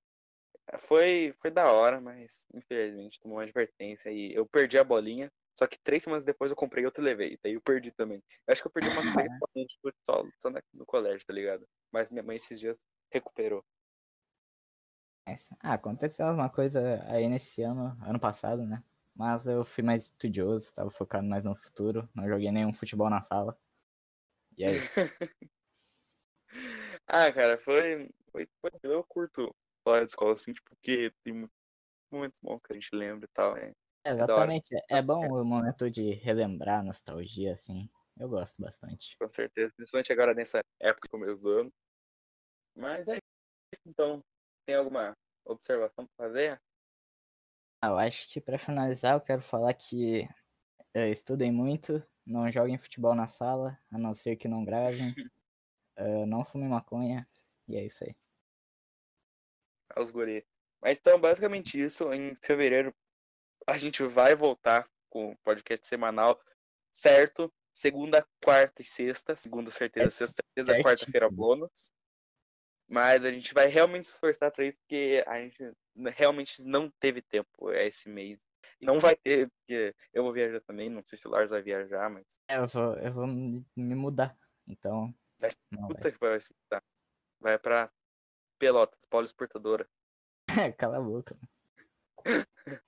foi, 0.83 1.35
foi 1.41 1.51
da 1.51 1.73
hora, 1.73 2.01
mas 2.01 2.47
infelizmente 2.55 3.19
tomou 3.19 3.39
uma 3.39 3.43
advertência 3.43 4.09
e 4.09 4.33
eu 4.33 4.47
perdi 4.47 4.79
a 4.79 4.85
bolinha. 4.85 5.33
Só 5.53 5.67
que 5.67 5.77
três 5.83 6.05
semanas 6.05 6.25
depois 6.25 6.53
eu 6.53 6.57
comprei 6.57 6.85
outro 6.85 7.03
e 7.03 7.07
levei. 7.07 7.39
Daí 7.43 7.55
eu 7.55 7.61
perdi 7.61 7.91
também. 7.91 8.23
Eu 8.47 8.53
acho 8.53 8.63
que 8.63 8.69
eu 8.69 8.73
perdi 8.73 8.89
umas 8.91 9.13
três 9.13 9.29
bolinhas 9.41 9.69
de 9.69 9.79
futsal 9.83 10.25
só 10.41 10.51
no 10.73 10.87
colégio, 10.87 11.27
tá 11.27 11.33
ligado? 11.33 11.67
Mas 11.93 12.09
minha 12.11 12.23
mãe 12.23 12.37
esses 12.37 12.61
dias 12.61 12.77
recuperou. 13.13 13.65
Ah, 15.61 15.75
aconteceu 15.75 16.27
uma 16.27 16.51
coisa 16.51 17.03
aí 17.09 17.29
nesse 17.29 17.63
ano, 17.63 17.97
ano 18.07 18.21
passado, 18.21 18.65
né? 18.65 18.81
Mas 19.16 19.46
eu 19.46 19.64
fui 19.64 19.85
mais 19.85 20.05
estudioso, 20.05 20.74
tava 20.74 20.90
focado 20.90 21.27
mais 21.27 21.44
no 21.44 21.55
futuro, 21.55 22.09
não 22.14 22.29
joguei 22.29 22.50
nenhum 22.50 22.72
futebol 22.72 23.09
na 23.09 23.20
sala. 23.20 23.57
E 24.59 24.64
é 24.64 24.72
isso. 24.72 24.94
ah, 27.07 27.33
cara, 27.33 27.59
foi, 27.59 28.11
foi, 28.33 28.48
foi. 28.61 28.70
Eu 28.83 29.05
curto 29.05 29.55
falar 29.85 30.00
de 30.00 30.07
escola, 30.07 30.35
assim, 30.35 30.53
tipo, 30.53 30.68
porque 30.70 31.12
tem 31.22 31.48
momentos 32.11 32.40
bons 32.42 32.61
que 32.61 32.72
a 32.72 32.74
gente 32.74 32.88
lembra 32.92 33.27
e 33.27 33.33
tal, 33.33 33.55
né? 33.55 33.72
É, 34.05 34.11
exatamente, 34.11 34.68
é 34.90 35.00
bom 35.00 35.27
o 35.27 35.44
momento 35.44 35.90
de 35.90 36.12
relembrar, 36.12 36.85
nostalgia, 36.85 37.53
assim. 37.53 37.88
Eu 38.18 38.29
gosto 38.29 38.61
bastante. 38.61 39.16
Com 39.18 39.29
certeza, 39.29 39.72
principalmente 39.77 40.12
agora 40.12 40.35
nessa 40.35 40.61
época, 40.81 41.09
começo 41.09 41.37
do 41.37 41.48
ano. 41.48 41.72
Mas 42.77 43.07
é 43.09 43.16
isso, 43.72 43.83
então. 43.87 44.20
Tem 44.66 44.77
alguma 44.77 45.14
observação 45.44 46.07
para 46.07 46.27
fazer? 46.27 46.61
Ah, 47.85 47.88
eu 47.88 47.99
acho 47.99 48.31
que 48.31 48.40
para 48.40 48.59
finalizar 48.59 49.14
eu 49.14 49.20
quero 49.20 49.42
falar 49.42 49.75
que 49.75 50.27
é, 50.94 51.11
estudem 51.11 51.53
muito, 51.53 52.03
não 52.27 52.51
joguem 52.51 52.79
futebol 52.79 53.14
na 53.14 53.27
sala, 53.27 53.79
a 53.92 53.99
não 53.99 54.14
ser 54.14 54.37
que 54.37 54.49
não 54.49 54.64
gravem, 54.64 55.14
uh, 55.99 56.25
não 56.27 56.44
fumem 56.44 56.68
maconha, 56.68 57.29
e 57.68 57.77
é 57.77 57.85
isso 57.85 58.05
aí 58.05 58.16
aos 59.94 60.11
guri. 60.11 60.47
Mas 60.81 60.99
então, 60.99 61.20
basicamente 61.20 61.83
isso. 61.83 62.12
Em 62.12 62.35
fevereiro 62.37 62.94
a 63.66 63.79
gente 63.79 64.03
vai 64.03 64.35
voltar 64.35 64.88
com 65.09 65.33
o 65.33 65.37
podcast 65.38 65.87
semanal, 65.87 66.40
certo? 66.90 67.53
Segunda, 67.73 68.27
quarta 68.42 68.83
e 68.83 68.85
sexta. 68.85 69.37
Segunda, 69.37 69.70
certeza, 69.70 70.11
sexta, 70.11 70.42
certeza, 70.42 70.83
quarta-feira, 70.83 71.31
bônus. 71.31 71.92
Mas 72.88 73.25
a 73.25 73.31
gente 73.31 73.53
vai 73.55 73.66
realmente 73.66 74.07
se 74.07 74.12
esforçar 74.12 74.51
para 74.51 74.64
isso, 74.64 74.79
porque 74.81 75.25
a 75.27 75.40
gente 75.40 75.75
realmente 76.17 76.63
não 76.65 76.91
teve 77.01 77.23
tempo 77.23 77.71
esse 77.73 78.09
mês. 78.09 78.39
Não 78.81 79.01
vai 79.01 79.17
ter, 79.17 79.49
porque 79.51 79.95
eu 80.13 80.23
vou 80.23 80.33
viajar 80.33 80.61
também, 80.61 80.91
não 80.91 81.03
sei 81.07 81.17
se 81.17 81.27
o 81.27 81.31
Lars 81.31 81.51
vai 81.51 81.63
viajar, 81.63 82.11
mas. 82.11 82.27
É, 82.49 82.59
eu 82.59 82.67
vou, 82.67 82.95
eu 82.99 83.13
vou 83.13 83.27
me 83.27 83.95
mudar. 83.95 84.37
Então. 84.69 85.15
Vai, 85.39 85.51
puta 85.89 86.03
vai. 86.03 86.13
que 86.13 86.19
vai 86.19 86.41
se 86.41 86.55
mudar. 86.65 86.85
Vai 87.41 87.59
pra 87.59 87.91
Pelotas, 88.59 88.99
Exportadora. 89.25 89.89
Cala 90.79 90.99
a 90.99 91.03
boca. 91.03 91.37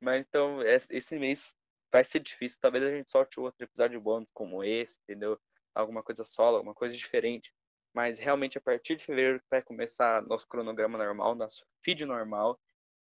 Mas 0.00 0.26
então, 0.26 0.62
esse 0.62 1.18
mês 1.18 1.54
vai 1.92 2.04
ser 2.04 2.20
difícil. 2.20 2.58
Talvez 2.60 2.84
a 2.84 2.90
gente 2.90 3.10
solte 3.10 3.40
outro 3.40 3.64
episódio 3.64 4.00
bônus 4.00 4.28
como 4.32 4.62
esse, 4.62 4.98
entendeu? 5.02 5.40
Alguma 5.74 6.02
coisa 6.02 6.24
solo, 6.24 6.56
alguma 6.56 6.74
coisa 6.74 6.96
diferente. 6.96 7.52
Mas 7.98 8.20
realmente 8.20 8.56
a 8.56 8.60
partir 8.60 8.94
de 8.94 9.04
fevereiro 9.04 9.42
vai 9.50 9.60
começar 9.60 10.22
nosso 10.22 10.46
cronograma 10.46 10.96
normal, 10.96 11.34
nosso 11.34 11.66
feed 11.82 12.04
normal. 12.04 12.56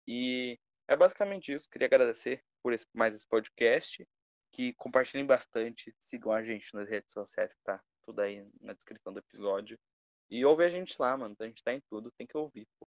E 0.07 0.60
é 0.88 0.95
basicamente 0.95 1.53
isso. 1.53 1.69
Queria 1.69 1.86
agradecer 1.86 2.43
por 2.63 2.73
esse, 2.73 2.88
mais 2.95 3.13
esse 3.13 3.27
podcast. 3.27 4.03
Que 4.51 4.73
compartilhem 4.73 5.23
bastante, 5.23 5.93
sigam 5.99 6.31
a 6.31 6.41
gente 6.41 6.73
nas 6.73 6.89
redes 6.89 7.13
sociais, 7.13 7.53
que 7.53 7.62
tá 7.63 7.79
tudo 8.07 8.21
aí 8.21 8.43
na 8.60 8.73
descrição 8.73 9.13
do 9.13 9.19
episódio. 9.19 9.77
E 10.31 10.43
ouve 10.43 10.63
a 10.63 10.69
gente 10.69 10.99
lá, 10.99 11.15
mano. 11.15 11.36
A 11.39 11.45
gente 11.45 11.63
tá 11.63 11.71
em 11.71 11.81
tudo, 11.91 12.12
tem 12.17 12.25
que 12.25 12.36
ouvir. 12.36 12.65
Pô. 12.79 12.88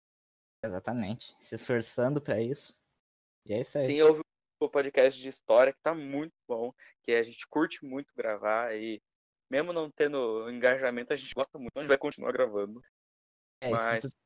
Exatamente. 0.64 1.34
Se 1.38 1.54
esforçando 1.54 2.18
pra 2.18 2.40
isso. 2.40 2.74
E 3.44 3.52
é 3.52 3.60
isso 3.60 3.76
aí. 3.76 3.84
Sim, 3.84 4.00
ouve 4.00 4.22
o 4.58 4.70
podcast 4.70 5.20
de 5.20 5.28
história, 5.28 5.70
que 5.70 5.82
tá 5.82 5.92
muito 5.92 6.32
bom. 6.48 6.72
Que 7.02 7.12
a 7.12 7.22
gente 7.22 7.46
curte 7.46 7.84
muito 7.84 8.10
gravar. 8.16 8.74
E 8.74 9.02
mesmo 9.50 9.72
não 9.72 9.90
tendo 9.90 10.48
engajamento, 10.50 11.12
a 11.12 11.16
gente 11.16 11.34
gosta 11.34 11.58
muito. 11.58 11.76
A 11.76 11.80
gente 11.80 11.88
vai 11.88 11.98
continuar 11.98 12.32
gravando. 12.32 12.80
É, 13.60 13.70
Mas- 13.70 14.04
se, 14.04 14.10
tu, 14.10 14.16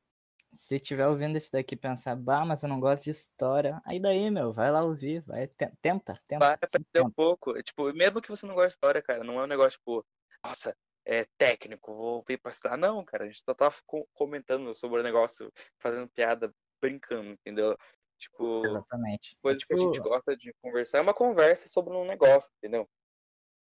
se 0.53 0.79
tiver 0.79 1.07
ouvindo 1.07 1.35
esse 1.35 1.51
daqui 1.51 1.75
pensar, 1.75 2.15
bah, 2.15 2.45
mas 2.45 2.63
eu 2.63 2.69
não 2.69 2.79
gosto 2.79 3.03
de 3.05 3.09
história, 3.11 3.81
aí 3.85 3.99
daí, 3.99 4.29
meu, 4.31 4.53
vai 4.53 4.71
lá 4.71 4.83
ouvir, 4.83 5.21
vai, 5.21 5.47
te- 5.47 5.71
tenta, 5.81 6.13
tenta. 6.27 6.45
Vai 6.45 6.53
aprender 6.53 6.85
um 7.01 7.03
tenta. 7.05 7.11
pouco. 7.15 7.57
É, 7.57 7.63
Tipo, 7.63 7.91
mesmo 7.93 8.21
que 8.21 8.29
você 8.29 8.45
não 8.45 8.55
goste 8.55 8.69
de 8.69 8.73
história, 8.75 9.01
cara, 9.01 9.23
não 9.23 9.39
é 9.39 9.43
um 9.43 9.47
negócio, 9.47 9.71
tipo, 9.79 10.05
nossa, 10.43 10.77
é 11.03 11.25
técnico, 11.37 11.93
vou 11.93 12.23
vir 12.27 12.39
pra 12.39 12.51
estudar. 12.51 12.77
Não, 12.77 13.03
cara, 13.03 13.25
a 13.25 13.27
gente 13.27 13.43
só 13.43 13.53
tá 13.53 13.69
co- 13.85 14.07
comentando 14.13 14.73
sobre 14.75 14.99
o 14.99 15.03
negócio, 15.03 15.51
fazendo 15.79 16.07
piada, 16.07 16.53
brincando, 16.79 17.31
entendeu? 17.31 17.77
Tipo, 18.17 18.65
Exatamente. 18.65 19.33
É 19.35 19.41
coisa 19.41 19.59
que 19.65 19.73
a 19.73 19.77
tipo, 19.77 19.93
gente 19.93 20.01
gosta 20.01 20.37
de 20.37 20.53
conversar 20.61 20.99
é 20.99 21.01
uma 21.01 21.13
conversa 21.13 21.67
sobre 21.67 21.93
um 21.93 22.05
negócio, 22.05 22.49
entendeu? 22.57 22.87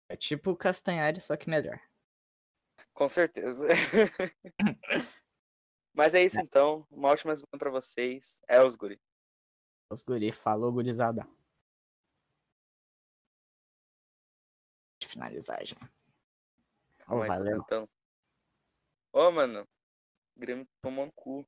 É 0.08 0.16
tipo 0.16 0.56
Castanhari, 0.56 1.20
só 1.20 1.36
que 1.36 1.50
melhor. 1.50 1.80
Com 2.94 3.10
certeza. 3.10 3.68
Mas 5.94 6.14
é 6.14 6.24
isso 6.24 6.40
então. 6.40 6.86
Uma 6.92 7.10
ótima 7.10 7.36
semana 7.36 7.58
pra 7.58 7.70
vocês. 7.70 8.42
É 8.48 8.64
os 8.64 8.76
guri. 8.76 9.00
Os 9.90 10.02
guri, 10.02 10.32
falou, 10.32 10.72
gurizada. 10.72 11.28
De 15.00 15.08
finalizar 15.08 15.66
já. 15.66 15.78
Calma 17.00 17.24
aí, 17.24 17.30
tô 17.30 17.36
valeu. 17.36 17.60
tentando. 17.62 17.90
Ô, 19.14 19.32
mano. 19.32 19.68
O 20.36 20.40
Grêmio 20.40 20.68
tomou 20.82 21.06
no 21.06 21.12
cu. 21.14 21.48